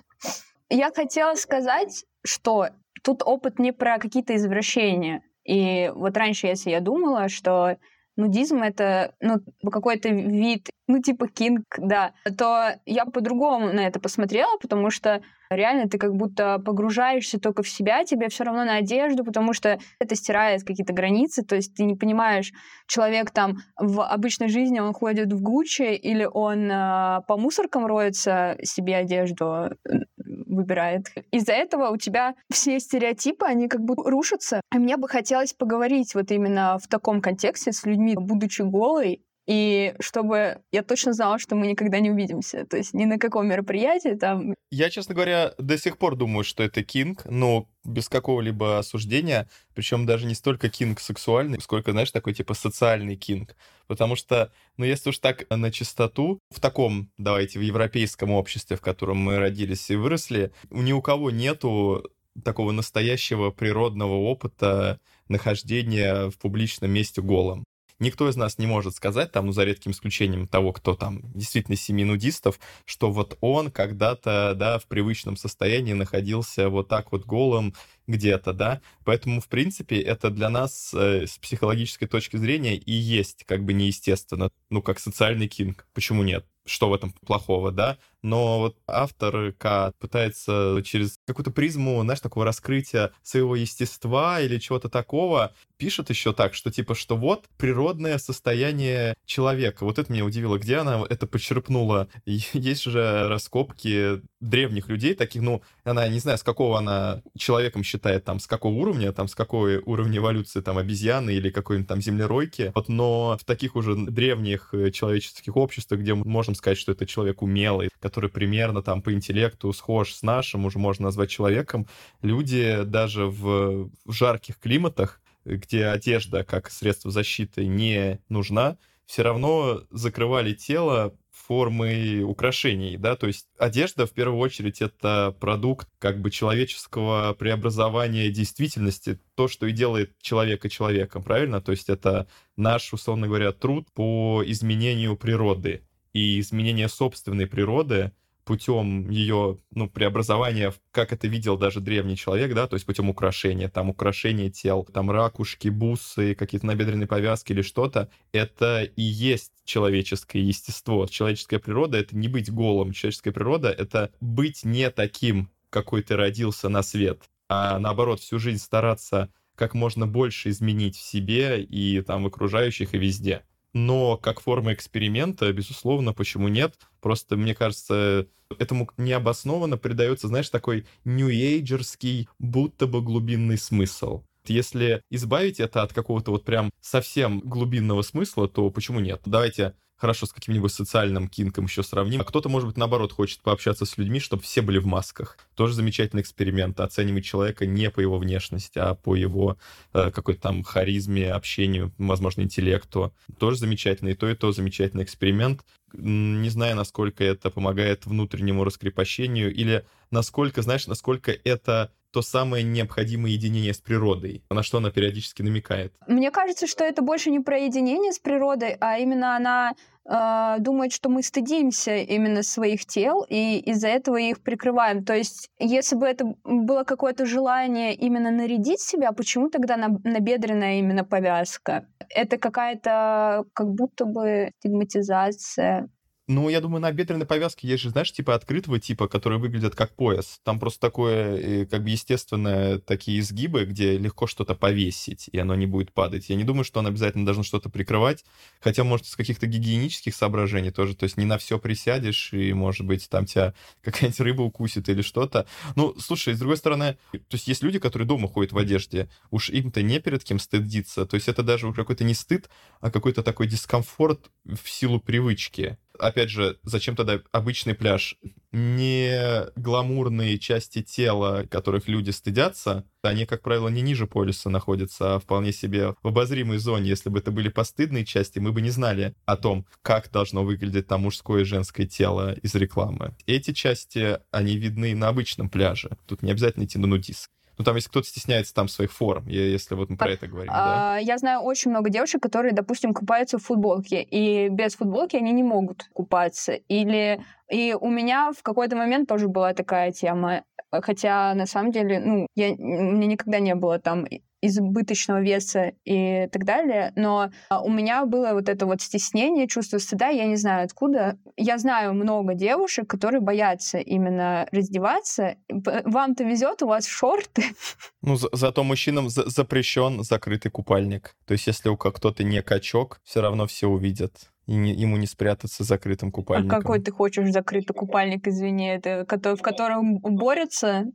Я 0.69 0.91
хотела 0.91 1.35
сказать, 1.35 2.05
что 2.23 2.69
тут 3.05 3.21
опыт 3.23 3.59
не 3.59 3.71
про 3.71 3.99
какие-то 3.99 4.35
извращения. 4.35 5.21
И 5.45 5.91
вот 5.95 6.17
раньше, 6.17 6.47
если 6.47 6.71
я 6.71 6.81
думала, 6.81 7.29
что 7.29 7.77
нудизм— 8.17 8.57
это 8.63 9.13
ну, 9.21 9.39
какой-то 9.71 10.09
вид, 10.09 10.69
ну, 10.87 11.01
типа 11.01 11.27
кинг, 11.27 11.63
да, 11.77 12.13
то 12.37 12.79
я 12.85 13.05
по-другому 13.05 13.73
на 13.73 13.87
это 13.87 13.99
посмотрела, 13.99 14.57
потому 14.61 14.89
что 14.89 15.21
реально 15.49 15.89
ты 15.89 15.97
как 15.97 16.15
будто 16.15 16.59
погружаешься 16.59 17.39
только 17.39 17.63
в 17.63 17.69
себя, 17.69 18.03
тебе 18.03 18.29
все 18.29 18.43
равно 18.43 18.65
на 18.65 18.77
одежду, 18.77 19.23
потому 19.23 19.53
что 19.53 19.79
это 19.99 20.15
стирает 20.15 20.63
какие-то 20.63 20.93
границы, 20.93 21.43
то 21.43 21.55
есть 21.55 21.75
ты 21.75 21.83
не 21.83 21.95
понимаешь, 21.95 22.51
человек 22.87 23.31
там 23.31 23.57
в 23.77 24.01
обычной 24.01 24.49
жизни, 24.49 24.79
он 24.79 24.93
ходит 24.93 25.31
в 25.33 25.41
Гуччи 25.41 25.93
или 25.95 26.27
он 26.31 26.69
э, 26.71 27.21
по 27.27 27.37
мусоркам 27.37 27.85
роется 27.85 28.57
себе 28.63 28.97
одежду, 28.97 29.69
выбирает. 30.17 31.07
Из-за 31.31 31.53
этого 31.53 31.89
у 31.89 31.97
тебя 31.97 32.35
все 32.51 32.79
стереотипы, 32.79 33.45
они 33.45 33.67
как 33.67 33.81
бы 33.81 33.95
рушатся. 33.95 34.61
И 34.73 34.77
мне 34.77 34.97
бы 34.97 35.07
хотелось 35.07 35.53
поговорить 35.53 36.15
вот 36.15 36.31
именно 36.31 36.77
в 36.81 36.87
таком 36.87 37.21
контексте 37.21 37.71
с 37.71 37.85
людьми, 37.85 38.15
будучи 38.17 38.61
голой, 38.61 39.21
и 39.47 39.93
чтобы 39.99 40.61
я 40.71 40.81
точно 40.81 41.13
знала, 41.13 41.37
что 41.37 41.55
мы 41.55 41.67
никогда 41.67 41.99
не 41.99 42.09
увидимся. 42.09 42.65
То 42.65 42.77
есть 42.77 42.93
ни 42.93 43.05
на 43.05 43.19
каком 43.19 43.47
мероприятии 43.47 44.15
там... 44.15 44.55
Я, 44.71 44.89
честно 44.89 45.13
говоря, 45.13 45.53
до 45.57 45.77
сих 45.77 45.97
пор 45.97 46.15
думаю, 46.15 46.43
что 46.43 46.63
это 46.63 46.83
кинг, 46.83 47.25
но 47.25 47.69
без 47.83 48.09
какого-либо 48.09 48.79
осуждения, 48.79 49.47
причем 49.75 50.07
даже 50.07 50.25
не 50.25 50.33
столько 50.33 50.69
кинг 50.69 50.99
сексуальный, 50.99 51.61
сколько, 51.61 51.91
знаешь, 51.91 52.11
такой 52.11 52.33
типа 52.33 52.55
социальный 52.55 53.15
кинг. 53.15 53.55
Потому 53.85 54.15
что, 54.15 54.51
ну, 54.77 54.85
если 54.85 55.09
уж 55.09 55.19
так 55.19 55.45
на 55.51 55.71
чистоту, 55.71 56.39
в 56.49 56.59
таком, 56.59 57.11
давайте, 57.19 57.59
в 57.59 57.61
европейском 57.61 58.31
обществе, 58.31 58.77
в 58.77 58.81
котором 58.81 59.17
мы 59.17 59.37
родились 59.37 59.91
и 59.91 59.95
выросли, 59.95 60.51
ни 60.71 60.91
у 60.91 61.01
кого 61.03 61.29
нету 61.29 62.09
такого 62.43 62.71
настоящего 62.71 63.51
природного 63.51 64.15
опыта 64.15 64.99
нахождения 65.27 66.29
в 66.29 66.37
публичном 66.39 66.91
месте 66.91 67.21
голым 67.21 67.63
никто 67.99 68.29
из 68.29 68.35
нас 68.35 68.57
не 68.57 68.67
может 68.67 68.95
сказать, 68.95 69.31
там, 69.31 69.47
ну, 69.47 69.51
за 69.51 69.63
редким 69.63 69.91
исключением 69.91 70.47
того, 70.47 70.73
кто 70.73 70.95
там 70.95 71.21
действительно 71.33 71.77
семи 71.77 72.03
нудистов, 72.03 72.59
что 72.85 73.11
вот 73.11 73.37
он 73.41 73.71
когда-то, 73.71 74.53
да, 74.55 74.79
в 74.79 74.87
привычном 74.87 75.37
состоянии 75.37 75.93
находился 75.93 76.69
вот 76.69 76.87
так 76.87 77.11
вот 77.11 77.25
голым 77.25 77.73
где-то, 78.07 78.53
да. 78.53 78.81
Поэтому, 79.03 79.41
в 79.41 79.47
принципе, 79.47 79.99
это 79.99 80.29
для 80.29 80.49
нас 80.49 80.93
э, 80.93 81.25
с 81.27 81.37
психологической 81.37 82.07
точки 82.07 82.37
зрения 82.37 82.75
и 82.75 82.91
есть 82.91 83.43
как 83.45 83.63
бы 83.63 83.73
неестественно, 83.73 84.49
ну, 84.69 84.81
как 84.81 84.99
социальный 84.99 85.47
кинг. 85.47 85.87
Почему 85.93 86.23
нет? 86.23 86.45
Что 86.65 86.89
в 86.89 86.93
этом 86.93 87.13
плохого, 87.25 87.71
да? 87.71 87.97
Но 88.25 88.59
вот 88.59 88.77
автор 88.87 89.53
К 89.53 89.93
пытается 89.99 90.81
через 90.83 91.19
какую-то 91.27 91.51
призму, 91.51 92.01
знаешь, 92.01 92.21
такого 92.21 92.43
раскрытия 92.43 93.11
своего 93.21 93.55
естества 93.55 94.41
или 94.41 94.57
чего-то 94.57 94.89
такого, 94.89 95.53
пишет 95.77 96.09
еще 96.09 96.33
так, 96.33 96.55
что 96.55 96.71
типа, 96.71 96.95
что 96.95 97.15
вот 97.15 97.45
природное 97.57 98.17
состояние 98.17 99.15
человека. 99.25 99.83
Вот 99.83 99.99
это 99.99 100.11
меня 100.11 100.25
удивило, 100.25 100.57
где 100.57 100.77
она 100.77 101.03
это 101.07 101.27
почерпнула. 101.27 102.07
Есть 102.25 102.83
же 102.83 103.27
раскопки 103.27 104.21
древних 104.39 104.89
людей, 104.89 105.15
таких, 105.15 105.41
ну, 105.41 105.61
она, 105.83 106.07
не 106.07 106.19
знаю, 106.19 106.37
с 106.37 106.43
какого 106.43 106.77
она 106.77 107.21
человеком 107.37 107.83
считает, 107.83 108.23
там, 108.25 108.39
с 108.39 108.47
какого 108.47 108.73
уровня, 108.73 109.11
там, 109.11 109.27
с 109.27 109.35
какой 109.35 109.77
уровня 109.77 110.17
эволюции, 110.17 110.61
там, 110.61 110.77
обезьяны 110.77 111.31
или 111.31 111.49
какой-нибудь 111.49 111.87
там 111.87 112.01
землеройки. 112.01 112.71
Вот, 112.75 112.89
но 112.89 113.37
в 113.39 113.43
таких 113.43 113.75
уже 113.75 113.95
древних 113.95 114.69
э, 114.73 114.91
человеческих 114.91 115.55
обществах, 115.57 115.99
где 115.99 116.13
мы 116.13 116.25
можем 116.25 116.55
сказать, 116.55 116.77
что 116.77 116.91
это 116.91 117.05
человек 117.05 117.41
умелый, 117.41 117.89
который 117.99 118.14
который 118.15 118.29
примерно 118.29 118.81
там 118.81 119.01
по 119.01 119.11
интеллекту 119.11 119.73
схож 119.73 120.13
с 120.13 120.23
нашим, 120.23 120.63
уже 120.63 120.79
можно 120.79 121.05
назвать 121.05 121.29
человеком, 121.29 121.85
люди 122.21 122.83
даже 122.85 123.25
в, 123.25 123.89
в 124.05 124.11
жарких 124.13 124.57
климатах, 124.57 125.19
где 125.43 125.87
одежда 125.87 126.45
как 126.45 126.71
средство 126.71 127.11
защиты 127.11 127.65
не 127.65 128.19
нужна, 128.29 128.77
все 129.05 129.23
равно 129.23 129.83
закрывали 129.91 130.53
тело 130.53 131.13
формы 131.29 132.23
украшений, 132.23 132.95
да, 132.95 133.17
то 133.17 133.27
есть 133.27 133.47
одежда 133.57 134.05
в 134.05 134.11
первую 134.11 134.39
очередь 134.39 134.81
это 134.81 135.35
продукт 135.41 135.89
как 135.99 136.21
бы 136.21 136.31
человеческого 136.31 137.35
преобразования 137.37 138.29
действительности, 138.29 139.19
то, 139.35 139.49
что 139.49 139.65
и 139.65 139.73
делает 139.73 140.17
человека 140.21 140.69
человеком, 140.69 141.21
правильно? 141.21 141.59
То 141.59 141.73
есть 141.73 141.89
это 141.89 142.27
наш, 142.55 142.93
условно 142.93 143.27
говоря, 143.27 143.51
труд 143.51 143.89
по 143.93 144.41
изменению 144.45 145.17
природы 145.17 145.81
и 146.15 146.39
изменение 146.39 146.87
собственной 146.87 147.45
природы 147.45 148.13
путем 148.45 149.09
ее, 149.09 149.59
ну, 149.71 149.89
преобразования, 149.89 150.73
как 150.91 151.11
это 151.11 151.27
видел 151.27 151.57
даже 151.57 151.81
древний 151.81 152.15
человек, 152.15 152.53
да, 152.53 152.67
то 152.67 152.75
есть 152.75 152.85
путем 152.85 153.09
украшения, 153.09 153.67
там 153.67 153.89
украшения 153.89 154.49
тел, 154.49 154.85
там 154.85 155.11
ракушки, 155.11 155.67
бусы, 155.67 156.33
какие-то 156.35 156.67
набедренные 156.67 157.07
повязки 157.07 157.51
или 157.51 157.61
что-то, 157.61 158.09
это 158.31 158.83
и 158.83 159.01
есть 159.01 159.51
человеческое 159.65 160.41
естество. 160.41 161.05
Человеческая 161.07 161.59
природа— 161.59 161.97
это 161.99 162.15
не 162.15 162.29
быть 162.29 162.49
голым. 162.49 162.93
Человеческая 162.93 163.33
природа— 163.33 163.69
это 163.77 164.11
быть 164.21 164.63
не 164.63 164.89
таким, 164.91 165.49
какой 165.69 166.01
ты 166.01 166.15
родился 166.15 166.69
на 166.69 166.81
свет, 166.81 167.23
а 167.49 167.77
наоборот 167.77 168.21
всю 168.21 168.39
жизнь 168.39 168.63
стараться 168.63 169.33
как 169.55 169.73
можно 169.73 170.07
больше 170.07 170.49
изменить 170.49 170.95
в 170.95 171.01
себе 171.01 171.61
и 171.61 171.99
там 172.01 172.23
в 172.23 172.27
окружающих 172.27 172.93
и 172.93 172.97
везде 172.97 173.43
но 173.75 174.15
как 174.15 174.39
форма 174.39 174.71
эксперимента, 174.71 175.51
безусловно, 175.51 176.13
почему 176.13 176.47
нет? 176.47 176.75
Просто, 177.01 177.35
мне 177.35 177.53
кажется, 177.53 178.25
этому 178.57 178.89
необоснованно 178.95 179.77
придается, 179.77 180.29
знаешь, 180.29 180.49
такой 180.49 180.87
нью-эйджерский, 181.03 182.29
будто 182.39 182.87
бы 182.87 183.01
глубинный 183.01 183.57
смысл. 183.57 184.23
Если 184.47 185.01
избавить 185.09 185.59
это 185.59 185.81
от 185.81 185.91
какого-то 185.91 186.31
вот 186.31 186.45
прям 186.45 186.71
совсем 186.79 187.41
глубинного 187.41 188.01
смысла, 188.01 188.47
то 188.47 188.69
почему 188.69 189.01
нет? 189.01 189.21
Давайте 189.25 189.73
хорошо 189.97 190.25
с 190.25 190.33
каким-нибудь 190.33 190.71
социальным 190.71 191.27
кинком 191.27 191.65
еще 191.65 191.83
сравним. 191.83 192.21
А 192.21 192.23
кто-то, 192.23 192.49
может 192.49 192.67
быть, 192.67 192.77
наоборот, 192.77 193.11
хочет 193.11 193.41
пообщаться 193.41 193.85
с 193.85 193.97
людьми, 193.97 194.19
чтобы 194.19 194.43
все 194.43 194.61
были 194.61 194.77
в 194.77 194.85
масках. 194.85 195.37
Тоже 195.55 195.73
замечательный 195.73 196.21
эксперимент. 196.21 196.79
Оценивать 196.79 197.25
человека 197.25 197.65
не 197.65 197.89
по 197.89 197.99
его 197.99 198.17
внешности, 198.17 198.77
а 198.77 198.95
по 198.95 199.15
его 199.15 199.57
э, 199.93 200.11
какой-то 200.11 200.41
там 200.41 200.63
харизме, 200.63 201.31
общению, 201.31 201.93
возможно, 201.97 202.41
интеллекту. 202.41 203.13
Тоже 203.37 203.57
замечательный. 203.57 204.11
И 204.11 204.15
то, 204.15 204.29
и 204.29 204.35
то 204.35 204.51
замечательный 204.51 205.03
эксперимент. 205.03 205.61
Не 205.93 206.49
знаю, 206.49 206.75
насколько 206.75 207.23
это 207.23 207.49
помогает 207.49 208.05
внутреннему 208.05 208.63
раскрепощению 208.63 209.53
или 209.53 209.85
насколько, 210.11 210.61
знаешь, 210.61 210.87
насколько 210.87 211.31
это 211.31 211.91
то 212.15 212.21
самое 212.21 212.63
необходимое 212.63 213.33
единение 213.33 213.73
с 213.73 213.79
природой, 213.79 214.41
на 214.49 214.63
что 214.63 214.77
она 214.77 214.89
периодически 214.89 215.41
намекает. 215.41 215.91
Мне 216.07 216.31
кажется, 216.31 216.65
что 216.65 216.85
это 216.85 217.01
больше 217.01 217.29
не 217.29 217.41
про 217.41 217.57
единение 217.57 218.13
с 218.13 218.19
природой, 218.19 218.77
а 218.79 218.97
именно 218.99 219.35
она 219.35 219.73
э, 220.05 220.55
думает, 220.59 220.93
что 220.93 221.09
мы 221.09 221.23
стыдимся 221.23 221.97
именно 221.97 222.41
своих 222.41 222.85
тел 222.85 223.25
и 223.27 223.59
из-за 223.59 223.89
этого 223.89 224.15
их 224.15 224.41
прикрываем. 224.41 225.03
То 225.03 225.13
есть, 225.13 225.49
если 225.59 225.97
бы 225.97 226.07
это 226.07 226.23
было 226.45 226.85
какое-то 226.85 227.25
желание 227.25 227.93
именно 227.93 228.31
нарядить 228.31 228.79
себя, 228.79 229.11
почему 229.11 229.49
тогда 229.49 229.75
на, 229.75 229.89
набедренная 230.05 230.79
именно 230.79 231.03
повязка? 231.03 231.85
Это 232.07 232.37
какая-то 232.37 233.43
как 233.51 233.67
будто 233.73 234.05
бы 234.05 234.51
стигматизация 234.59 235.89
ну, 236.27 236.49
я 236.49 236.59
думаю, 236.59 236.81
на 236.81 236.91
бедренной 236.91 237.27
повязке 237.27 237.67
есть 237.67 237.83
же, 237.83 237.91
знаешь, 237.91 238.11
типа 238.11 238.33
открытого 238.33 238.79
типа, 238.79 239.07
которые 239.07 239.39
выглядят 239.39 239.75
как 239.75 239.93
пояс. 239.95 240.39
Там 240.43 240.59
просто 240.59 240.79
такое, 240.79 241.37
э, 241.37 241.65
как 241.67 241.83
бы, 241.83 241.91
естественное 241.91 242.79
такие 242.79 243.19
изгибы, 243.19 243.65
где 243.65 243.97
легко 243.97 244.25
что-то 244.25 244.55
повесить, 244.55 245.29
и 245.31 245.37
оно 245.37 245.53
не 245.53 245.67
будет 245.67 245.93
падать. 245.93 246.29
Я 246.29 246.35
не 246.35 246.43
думаю, 246.43 246.63
что 246.63 246.79
он 246.79 246.87
обязательно 246.87 247.25
должен 247.25 247.43
что-то 247.43 247.69
прикрывать, 247.69 248.25
хотя, 248.59 248.83
может, 248.83 249.05
из 249.05 249.15
каких-то 249.15 249.45
гигиенических 249.45 250.15
соображений 250.15 250.71
тоже, 250.71 250.95
то 250.95 251.03
есть 251.03 251.17
не 251.17 251.25
на 251.25 251.37
все 251.37 251.59
присядешь, 251.59 252.33
и, 252.33 252.53
может 252.53 252.87
быть, 252.87 253.07
там 253.07 253.27
тебя 253.27 253.53
какая-нибудь 253.83 254.19
рыба 254.19 254.41
укусит 254.41 254.89
или 254.89 255.03
что-то. 255.03 255.45
Ну, 255.75 255.93
слушай, 255.99 256.33
с 256.33 256.39
другой 256.39 256.57
стороны, 256.57 256.97
то 257.11 257.19
есть 257.35 257.47
есть 257.47 257.61
люди, 257.61 257.77
которые 257.77 258.07
дома 258.07 258.27
ходят 258.27 258.51
в 258.51 258.57
одежде, 258.57 259.09
уж 259.29 259.51
им-то 259.51 259.83
не 259.83 259.99
перед 259.99 260.23
кем 260.23 260.39
стыдиться, 260.39 261.05
то 261.05 261.15
есть 261.15 261.27
это 261.27 261.43
даже 261.43 261.71
какой-то 261.71 262.03
не 262.03 262.15
стыд, 262.15 262.49
а 262.81 262.89
какой-то 262.89 263.21
такой 263.21 263.45
дискомфорт 263.45 264.31
в 264.43 264.67
силу 264.67 264.99
привычки 264.99 265.77
опять 265.99 266.29
же, 266.29 266.57
зачем 266.63 266.95
тогда 266.95 267.19
обычный 267.31 267.75
пляж? 267.75 268.17
Не 268.51 269.47
гламурные 269.55 270.37
части 270.39 270.81
тела, 270.81 271.45
которых 271.49 271.87
люди 271.87 272.11
стыдятся, 272.11 272.85
они, 273.03 273.25
как 273.25 273.41
правило, 273.41 273.67
не 273.67 273.81
ниже 273.81 274.07
полюса 274.07 274.49
находятся, 274.49 275.15
а 275.15 275.19
вполне 275.19 275.51
себе 275.51 275.95
в 276.01 276.07
обозримой 276.07 276.57
зоне. 276.57 276.89
Если 276.89 277.09
бы 277.09 277.19
это 277.19 277.31
были 277.31 277.49
постыдные 277.49 278.05
части, 278.05 278.39
мы 278.39 278.51
бы 278.51 278.61
не 278.61 278.69
знали 278.69 279.13
о 279.25 279.37
том, 279.37 279.65
как 279.81 280.09
должно 280.11 280.43
выглядеть 280.43 280.87
там 280.87 281.01
мужское 281.01 281.41
и 281.41 281.45
женское 281.45 281.85
тело 281.85 282.33
из 282.33 282.55
рекламы. 282.55 283.15
Эти 283.25 283.51
части, 283.51 284.19
они 284.31 284.57
видны 284.57 284.95
на 284.95 285.09
обычном 285.09 285.49
пляже. 285.49 285.97
Тут 286.07 286.23
не 286.23 286.31
обязательно 286.31 286.63
идти 286.65 286.77
на 286.77 286.87
нудиск. 286.87 287.29
Ну, 287.57 287.63
там, 287.63 287.75
если 287.75 287.89
кто-то 287.89 288.07
стесняется 288.07 288.53
там 288.53 288.67
своих 288.67 288.91
форм, 288.91 289.27
если 289.27 289.75
вот 289.75 289.89
мы 289.89 289.97
про 289.97 290.11
это 290.11 290.27
говорим, 290.27 290.51
а, 290.53 290.95
да? 290.95 290.97
Я 290.97 291.17
знаю 291.17 291.41
очень 291.41 291.71
много 291.71 291.89
девушек, 291.89 292.21
которые, 292.21 292.53
допустим, 292.53 292.93
купаются 292.93 293.37
в 293.37 293.43
футболке, 293.43 294.01
и 294.01 294.49
без 294.49 294.75
футболки 294.75 295.15
они 295.15 295.31
не 295.31 295.43
могут 295.43 295.83
купаться. 295.93 296.53
Или... 296.53 297.21
И 297.49 297.75
у 297.79 297.89
меня 297.89 298.31
в 298.37 298.41
какой-то 298.43 298.75
момент 298.75 299.07
тоже 299.07 299.27
была 299.27 299.53
такая 299.53 299.91
тема. 299.91 300.43
Хотя, 300.71 301.33
на 301.35 301.45
самом 301.45 301.71
деле, 301.71 301.99
ну, 301.99 302.27
я... 302.35 302.51
у 302.51 302.57
меня 302.57 303.07
никогда 303.07 303.39
не 303.39 303.55
было 303.55 303.79
там 303.79 304.05
избыточного 304.47 305.21
веса 305.21 305.73
и 305.83 306.27
так 306.31 306.45
далее. 306.45 306.91
Но 306.95 307.29
а, 307.49 307.61
у 307.61 307.69
меня 307.69 308.05
было 308.05 308.33
вот 308.33 308.49
это 308.49 308.65
вот 308.65 308.81
стеснение, 308.81 309.47
чувство 309.47 309.77
стыда, 309.77 310.09
я 310.09 310.25
не 310.25 310.35
знаю 310.35 310.65
откуда. 310.65 311.17
Я 311.37 311.57
знаю 311.57 311.93
много 311.93 312.33
девушек, 312.33 312.89
которые 312.89 313.21
боятся 313.21 313.77
именно 313.77 314.47
раздеваться. 314.51 315.35
Вам-то 315.49 316.23
везет, 316.23 316.61
у 316.61 316.67
вас 316.67 316.87
шорты. 316.87 317.43
Ну, 318.01 318.17
за 318.17 318.29
зато 318.33 318.63
мужчинам 318.63 319.09
за 319.09 319.27
запрещен 319.27 320.03
закрытый 320.03 320.51
купальник. 320.51 321.15
То 321.25 321.33
есть, 321.33 321.47
если 321.47 321.69
у 321.69 321.77
кто-то 321.77 322.23
не 322.23 322.41
качок, 322.43 322.99
все 323.03 323.21
равно 323.21 323.47
все 323.47 323.67
увидят 323.67 324.29
и 324.45 324.53
не, 324.53 324.73
ему 324.73 324.97
не 324.97 325.07
спрятаться 325.07 325.63
закрытым 325.63 326.11
купальником. 326.11 326.57
А 326.57 326.61
какой 326.61 326.79
ты 326.79 326.91
хочешь 326.91 327.31
закрытый 327.31 327.75
купальник, 327.75 328.27
извини, 328.27 328.67
это 328.67 329.05
в 329.07 329.41
котором 329.41 329.97
борются 329.99 330.85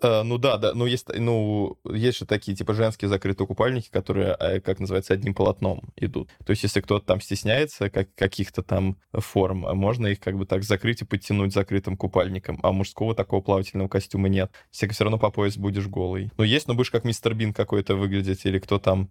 Uh, 0.00 0.22
ну 0.22 0.38
да, 0.38 0.58
да, 0.58 0.74
ну 0.74 0.86
есть, 0.86 1.08
ну 1.12 1.76
есть 1.84 2.18
же 2.18 2.24
такие 2.24 2.56
типа 2.56 2.72
женские 2.72 3.08
закрытые 3.08 3.48
купальники, 3.48 3.90
которые, 3.90 4.36
э, 4.38 4.60
как 4.60 4.78
называется, 4.78 5.12
одним 5.12 5.34
полотном 5.34 5.92
идут. 5.96 6.30
То 6.46 6.50
есть 6.50 6.62
если 6.62 6.80
кто-то 6.80 7.04
там 7.04 7.20
стесняется 7.20 7.90
как, 7.90 8.14
каких-то 8.14 8.62
там 8.62 8.96
форм, 9.12 9.66
можно 9.76 10.06
их 10.06 10.20
как 10.20 10.38
бы 10.38 10.46
так 10.46 10.62
закрыть 10.62 11.02
и 11.02 11.04
подтянуть 11.04 11.52
закрытым 11.52 11.96
купальником, 11.96 12.60
а 12.62 12.70
мужского 12.70 13.12
такого 13.16 13.40
плавательного 13.40 13.88
костюма 13.88 14.28
нет. 14.28 14.52
Все 14.70 14.88
все 14.88 15.02
равно 15.02 15.18
по 15.18 15.30
пояс 15.30 15.56
будешь 15.56 15.88
голый. 15.88 16.30
Ну 16.38 16.44
есть, 16.44 16.68
но 16.68 16.74
будешь 16.74 16.92
как 16.92 17.04
мистер 17.04 17.34
Бин 17.34 17.52
какой-то 17.52 17.96
выглядеть 17.96 18.46
или 18.46 18.60
кто 18.60 18.78
там 18.78 19.10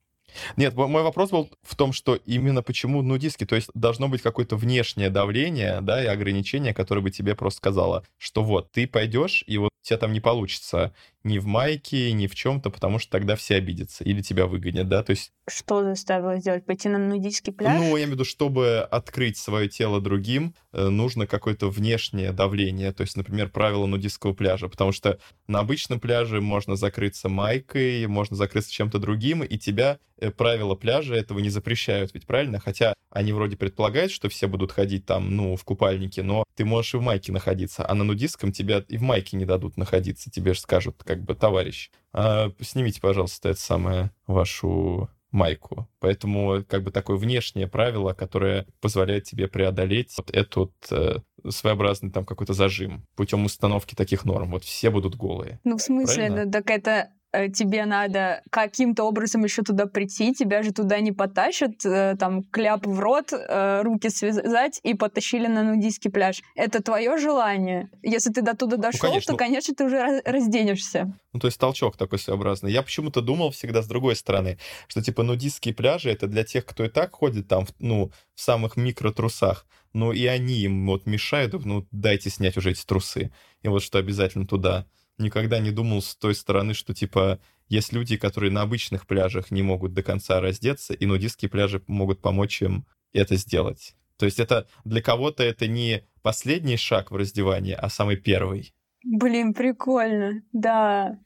нет, 0.56 0.76
мой 0.76 1.04
вопрос 1.04 1.30
был 1.30 1.50
в 1.64 1.76
том, 1.76 1.94
что 1.94 2.16
именно 2.16 2.62
почему 2.62 3.02
нудистки, 3.02 3.46
то 3.46 3.56
есть 3.56 3.70
должно 3.74 4.08
быть 4.08 4.22
какое-то 4.22 4.56
внешнее 4.56 5.10
давление, 5.10 5.80
да, 5.82 6.04
и 6.04 6.08
ограничение, 6.08 6.74
которое 6.74 7.02
бы 7.02 7.12
тебе 7.12 7.36
просто 7.36 7.58
сказало, 7.58 8.04
что 8.18 8.44
вот, 8.44 8.72
ты 8.72 8.88
пойдешь, 8.88 9.44
и 9.48 9.58
вот 9.58 9.72
тебя 9.82 9.98
там 9.98 10.14
не 10.14 10.20
получится 10.20 10.94
ни 11.28 11.38
в 11.38 11.46
майке, 11.46 12.12
ни 12.14 12.28
в 12.28 12.36
чем-то, 12.36 12.70
потому 12.70 13.00
что 13.00 13.12
тогда 13.12 13.36
все 13.36 13.56
обидятся 13.56 14.04
или 14.04 14.22
тебя 14.22 14.48
выгонят, 14.48 14.88
да, 14.88 15.04
то 15.04 15.12
есть... 15.12 15.32
Что 15.50 15.84
заставило 15.84 16.38
сделать? 16.38 16.66
Пойти 16.66 16.90
на 16.90 16.98
нудистский 16.98 17.54
пляж? 17.54 17.78
Ну, 17.78 17.84
я 17.84 18.04
имею 18.04 18.10
в 18.10 18.12
виду, 18.14 18.26
чтобы 18.26 18.80
открыть 18.80 19.38
свое 19.38 19.70
тело 19.70 20.02
другим, 20.02 20.56
э, 20.74 20.88
нужно 20.90 21.28
какое-то 21.28 21.70
внешнее 21.70 22.32
давление, 22.32 22.92
то 22.92 23.02
есть, 23.02 23.16
например, 23.16 23.50
правила 23.50 23.86
нудистского 23.86 24.34
пляжа, 24.34 24.68
потому 24.68 24.92
что 24.92 25.20
на 25.48 25.60
обычном 25.60 26.00
пляже 26.00 26.42
можно 26.42 26.76
закрыться 26.76 27.30
майкой, 27.30 28.08
можно 28.08 28.36
закрыться 28.36 28.72
чем-то 28.72 29.00
другим, 29.00 29.44
и 29.44 29.58
тебя 29.58 30.00
э, 30.18 30.32
правила 30.32 30.76
пляжа 30.76 31.16
этого 31.16 31.40
не 31.40 31.50
запрещают, 31.50 32.14
ведь 32.14 32.26
правильно? 32.26 32.60
Хотя 32.60 32.94
они 33.10 33.32
вроде 33.34 33.56
предполагают, 33.58 34.12
что 34.12 34.30
все 34.30 34.48
будут 34.48 34.72
ходить 34.72 35.06
там, 35.06 35.36
ну, 35.36 35.56
в 35.56 35.64
купальнике, 35.64 36.24
но 36.24 36.44
ты 36.56 36.66
можешь 36.66 36.94
и 36.94 36.98
в 36.98 37.02
майке 37.02 37.32
находиться, 37.32 37.88
а 37.88 37.94
на 37.96 38.04
нудистском 38.04 38.52
тебя 38.52 38.84
и 38.88 38.98
в 38.98 39.02
майке 39.02 39.38
не 39.38 39.46
дадут 39.46 39.78
находиться, 39.78 40.30
тебе 40.30 40.54
же 40.54 40.60
скажут, 40.60 41.02
как 41.04 41.16
бы, 41.24 41.36
товарищ, 41.36 41.91
а, 42.13 42.51
снимите, 42.61 43.01
пожалуйста, 43.01 43.49
это 43.49 43.59
самое, 43.59 44.11
вашу 44.26 45.09
майку. 45.32 45.88
Поэтому 45.99 46.63
как 46.68 46.84
бы 46.84 46.91
такое 46.91 47.18
внешнее 47.18 47.68
правило, 47.68 48.13
которое 48.13 48.65
позволяет 48.80 49.26
тебе 49.26 49.47
преодолеть 49.47 50.13
вот 50.18 50.32
этот 50.32 50.72
э, 50.89 51.18
своеобразный 51.49 52.11
там 52.11 52.26
какой-то 52.26 52.53
зажим 52.53 53.05
путем 53.15 53.45
установки 53.45 53.93
таких 53.93 54.26
норм. 54.26 54.51
Вот 54.51 54.63
все 54.63 54.89
будут 54.89 55.15
голые. 55.15 55.59
Ну, 55.63 55.78
в 55.78 55.82
смысле, 55.82 56.28
Правильно? 56.28 56.51
так 56.51 56.70
это 56.70 57.09
тебе 57.32 57.86
надо 57.86 58.42
каким-то 58.50 59.04
образом 59.04 59.44
еще 59.44 59.62
туда 59.62 59.86
прийти, 59.86 60.34
тебя 60.34 60.64
же 60.64 60.72
туда 60.72 61.00
не 61.00 61.12
потащат, 61.12 61.86
э, 61.86 62.16
там, 62.18 62.44
кляп 62.44 62.86
в 62.86 63.00
рот, 63.00 63.32
э, 63.34 63.82
руки 63.84 64.10
связать 64.10 64.80
и 64.84 64.94
потащили 64.94 65.48
на 65.48 65.64
нудийский 65.64 66.10
пляж. 66.10 66.42
Это 66.56 66.82
твое 66.82 67.18
желание. 67.18 67.90
Если 68.02 68.32
ты 68.32 68.42
до 68.42 68.56
туда 68.56 68.78
дошел, 68.78 69.00
ну, 69.04 69.10
конечно. 69.10 69.34
то, 69.34 69.38
конечно, 69.38 69.76
ты 69.76 69.86
уже 69.86 70.22
разденешься. 70.26 71.14
Ну, 71.34 71.40
то 71.40 71.48
есть 71.48 71.60
толчок 71.60 71.98
такой 71.98 72.20
своеобразный. 72.20 72.72
Я 72.72 72.82
почему-то 72.82 73.22
думал 73.22 73.52
всегда 73.52 73.82
с 73.82 73.88
другой 73.88 74.16
стороны, 74.16 74.58
что, 74.88 75.02
типа, 75.02 75.24
нудистские 75.24 75.74
пляжи— 75.74 76.10
это 76.12 76.28
для 76.28 76.44
тех, 76.44 76.66
кто 76.66 76.86
и 76.86 76.90
так 76.90 77.12
ходит 77.12 77.48
там, 77.48 77.68
ну, 77.80 78.12
в 78.36 78.42
самых 78.42 78.78
микротрусах, 78.78 79.66
но 79.94 80.14
и 80.14 80.26
они 80.26 80.56
им 80.60 80.88
вот 80.88 81.06
мешают, 81.06 81.54
ну, 81.66 81.86
дайте 81.92 82.30
снять 82.30 82.58
уже 82.58 82.72
эти 82.72 82.86
трусы. 82.86 83.32
И 83.62 83.68
вот 83.68 83.84
что 83.84 83.98
обязательно 83.98 84.48
туда 84.48 84.86
никогда 85.18 85.59
не 85.59 85.72
думал 85.72 86.01
с 86.01 86.15
той 86.15 86.36
стороны, 86.36 86.74
что, 86.74 86.93
типа, 86.93 87.39
есть 87.70 87.93
люди, 87.93 88.18
которые 88.18 88.51
на 88.51 88.61
обычных 88.61 89.07
пляжах 89.07 89.51
не 89.51 89.61
могут 89.61 89.93
до 89.93 90.03
конца 90.03 90.39
раздеться, 90.39 90.93
и 90.93 91.05
нудистские 91.05 91.49
пляжи 91.49 91.82
могут 91.88 92.22
помочь 92.22 92.61
им 92.61 92.86
это 93.13 93.36
сделать. 93.36 93.95
То 94.18 94.26
есть 94.26 94.39
это 94.39 94.68
для 94.84 95.01
кого-то 95.01 95.43
это 95.43 95.68
не 95.68 96.03
последний 96.22 96.78
шаг 96.78 97.11
в 97.11 97.15
раздевании, 97.15 97.74
а 97.74 97.89
самый 97.89 98.18
первый. 98.18 98.74
Блин, 99.03 99.53
прикольно, 99.53 100.41
да. 100.51 101.20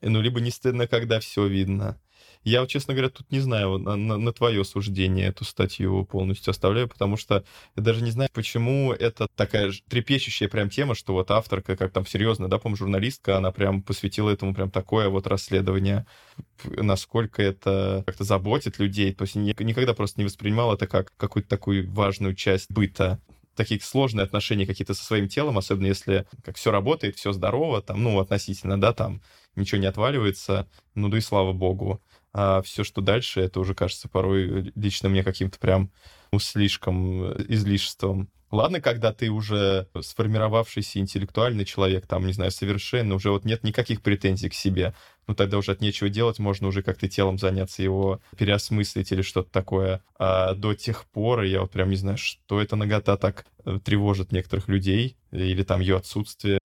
Ну, 0.00 0.20
либо 0.20 0.40
не 0.40 0.50
стыдно, 0.50 0.86
когда 0.86 1.20
все 1.20 1.46
видно. 1.46 2.00
Я, 2.48 2.66
честно 2.66 2.94
говоря, 2.94 3.10
тут 3.10 3.30
не 3.30 3.40
знаю, 3.40 3.76
на, 3.76 3.94
на, 3.94 4.16
на 4.16 4.32
твое 4.32 4.64
суждение 4.64 5.26
эту 5.26 5.44
статью 5.44 6.06
полностью 6.06 6.50
оставляю, 6.50 6.88
потому 6.88 7.18
что 7.18 7.44
я 7.76 7.82
даже 7.82 8.02
не 8.02 8.10
знаю, 8.10 8.30
почему 8.32 8.90
это 8.94 9.28
такая 9.36 9.70
трепещущая 9.90 10.48
прям 10.48 10.70
тема, 10.70 10.94
что 10.94 11.12
вот 11.12 11.30
авторка, 11.30 11.76
как 11.76 11.92
там 11.92 12.06
серьезно, 12.06 12.48
да, 12.48 12.56
по 12.56 12.74
журналистка, 12.74 13.36
она 13.36 13.52
прям 13.52 13.82
посвятила 13.82 14.30
этому 14.30 14.54
прям 14.54 14.70
такое 14.70 15.10
вот 15.10 15.26
расследование, 15.26 16.06
насколько 16.64 17.42
это 17.42 18.02
как-то 18.06 18.24
заботит 18.24 18.78
людей. 18.78 19.12
То 19.12 19.24
есть 19.24 19.34
никогда 19.34 19.92
просто 19.92 20.18
не 20.18 20.24
воспринимал 20.24 20.72
это 20.72 20.86
как 20.86 21.12
какую-то 21.18 21.50
такую 21.50 21.90
важную 21.92 22.34
часть 22.34 22.70
быта. 22.70 23.20
Такие 23.56 23.78
сложные 23.82 24.24
отношения 24.24 24.64
какие-то 24.64 24.94
со 24.94 25.04
своим 25.04 25.28
телом, 25.28 25.58
особенно 25.58 25.88
если 25.88 26.26
как 26.44 26.56
все 26.56 26.70
работает, 26.70 27.16
все 27.16 27.32
здорово, 27.32 27.82
там, 27.82 28.02
ну, 28.02 28.18
относительно, 28.20 28.80
да, 28.80 28.94
там 28.94 29.20
ничего 29.54 29.80
не 29.80 29.86
отваливается, 29.86 30.66
ну 30.94 31.08
да 31.08 31.18
и 31.18 31.20
слава 31.20 31.52
богу 31.52 32.00
а 32.40 32.62
все, 32.62 32.84
что 32.84 33.00
дальше, 33.00 33.40
это 33.40 33.58
уже 33.58 33.74
кажется 33.74 34.08
порой 34.08 34.72
лично 34.76 35.08
мне 35.08 35.24
каким-то 35.24 35.58
прям 35.58 35.90
ну, 36.30 36.38
слишком 36.38 37.32
э, 37.32 37.44
излишеством. 37.48 38.28
Ладно, 38.52 38.80
когда 38.80 39.12
ты 39.12 39.28
уже 39.28 39.88
сформировавшийся 40.00 41.00
интеллектуальный 41.00 41.64
человек, 41.64 42.06
там, 42.06 42.24
не 42.26 42.32
знаю, 42.32 42.52
совершенно, 42.52 43.16
уже 43.16 43.32
вот 43.32 43.44
нет 43.44 43.64
никаких 43.64 44.02
претензий 44.02 44.50
к 44.50 44.54
себе, 44.54 44.94
ну 45.26 45.34
тогда 45.34 45.58
уже 45.58 45.72
от 45.72 45.80
нечего 45.80 46.08
делать, 46.08 46.38
можно 46.38 46.68
уже 46.68 46.84
как-то 46.84 47.08
телом 47.08 47.38
заняться, 47.38 47.82
его 47.82 48.20
переосмыслить 48.36 49.10
или 49.10 49.22
что-то 49.22 49.50
такое. 49.50 50.00
А 50.16 50.54
до 50.54 50.74
тех 50.74 51.06
пор 51.06 51.42
я 51.42 51.62
вот 51.62 51.72
прям 51.72 51.90
не 51.90 51.96
знаю, 51.96 52.18
что 52.18 52.62
эта 52.62 52.76
нагота 52.76 53.16
так 53.16 53.46
э, 53.64 53.80
тревожит 53.84 54.30
некоторых 54.30 54.68
людей, 54.68 55.16
или 55.32 55.64
там 55.64 55.80
ее 55.80 55.96
отсутствие. 55.96 56.60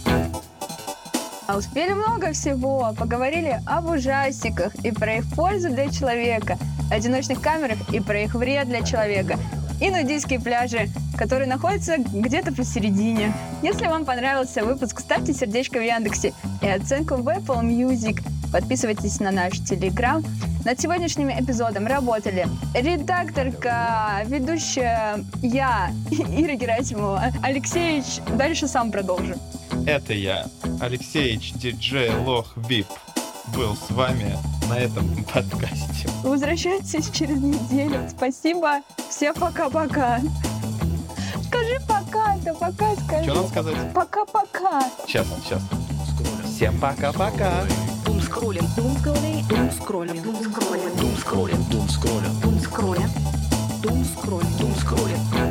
А 1.45 1.57
успели 1.57 1.93
много 1.93 2.31
всего. 2.31 2.93
Поговорили 2.97 3.59
об 3.65 3.89
ужастиках 3.89 4.73
и 4.75 4.91
про 4.91 5.15
их 5.17 5.29
пользу 5.35 5.69
для 5.69 5.89
человека, 5.89 6.57
одиночных 6.89 7.41
камерах 7.41 7.77
и 7.91 7.99
про 7.99 8.21
их 8.21 8.33
вред 8.35 8.67
для 8.67 8.81
человека, 8.81 9.37
и 9.81 9.89
нудийские 9.89 10.39
пляжи, 10.39 10.87
которые 11.17 11.47
находятся 11.47 11.97
где-то 11.97 12.53
посередине. 12.53 13.33
Если 13.61 13.87
вам 13.87 14.05
понравился 14.05 14.63
выпуск, 14.63 14.99
ставьте 15.01 15.33
сердечко 15.33 15.79
в 15.79 15.83
Яндексе 15.83 16.33
и 16.61 16.67
оценку 16.67 17.15
в 17.15 17.27
Apple 17.27 17.61
Music. 17.61 18.21
Подписывайтесь 18.51 19.19
на 19.19 19.31
наш 19.31 19.59
Телеграм. 19.59 20.23
Над 20.63 20.79
сегодняшним 20.79 21.29
эпизодом 21.29 21.87
работали 21.87 22.47
редакторка, 22.73 24.23
ведущая 24.27 25.25
я, 25.41 25.91
Ира 26.11 26.55
Герасимова, 26.55 27.33
Алексеевич. 27.41 28.21
Дальше 28.37 28.69
сам 28.69 28.91
продолжим. 28.91 29.37
Это 29.85 30.13
я, 30.13 30.45
Алексеевич, 30.79 31.53
диджей 31.53 32.09
Лох 32.15 32.53
Вип, 32.55 32.87
был 33.53 33.75
с 33.75 33.91
вами 33.91 34.37
на 34.69 34.79
этом 34.79 35.05
подкасте. 35.33 36.09
Возвращайтесь 36.23 37.09
через 37.09 37.37
неделю. 37.41 37.99
Спасибо. 38.09 38.81
Всем 39.09 39.33
пока-пока. 39.35 40.21
Скажи 41.47 41.79
пока, 41.87 42.37
да 42.45 42.53
пока 42.53 42.95
скажи. 42.95 43.23
Что 43.25 43.33
нам 43.35 43.47
сказать? 43.47 43.75
Пока-пока. 43.93 44.83
Сейчас, 45.05 45.27
сейчас. 45.43 45.61
Всем 46.45 46.79
пока-пока. 46.79 47.65
Дум 48.05 48.21
скроллим, 48.21 48.65
дум 48.77 48.95
скроллим, 48.99 49.47
дум 49.47 49.71
скроллим, 49.71 50.23
дум 50.23 50.37
скроллим, 50.47 50.95
дум 50.95 51.17
скроллим, 51.17 51.63
дум 51.69 51.89
скроллим, 51.89 52.41
дум 52.41 52.59
скроллим, 52.59 53.09
дум 53.81 54.05
скроллим, 54.05 54.57
дум 54.59 54.75
скроллим. 54.77 55.42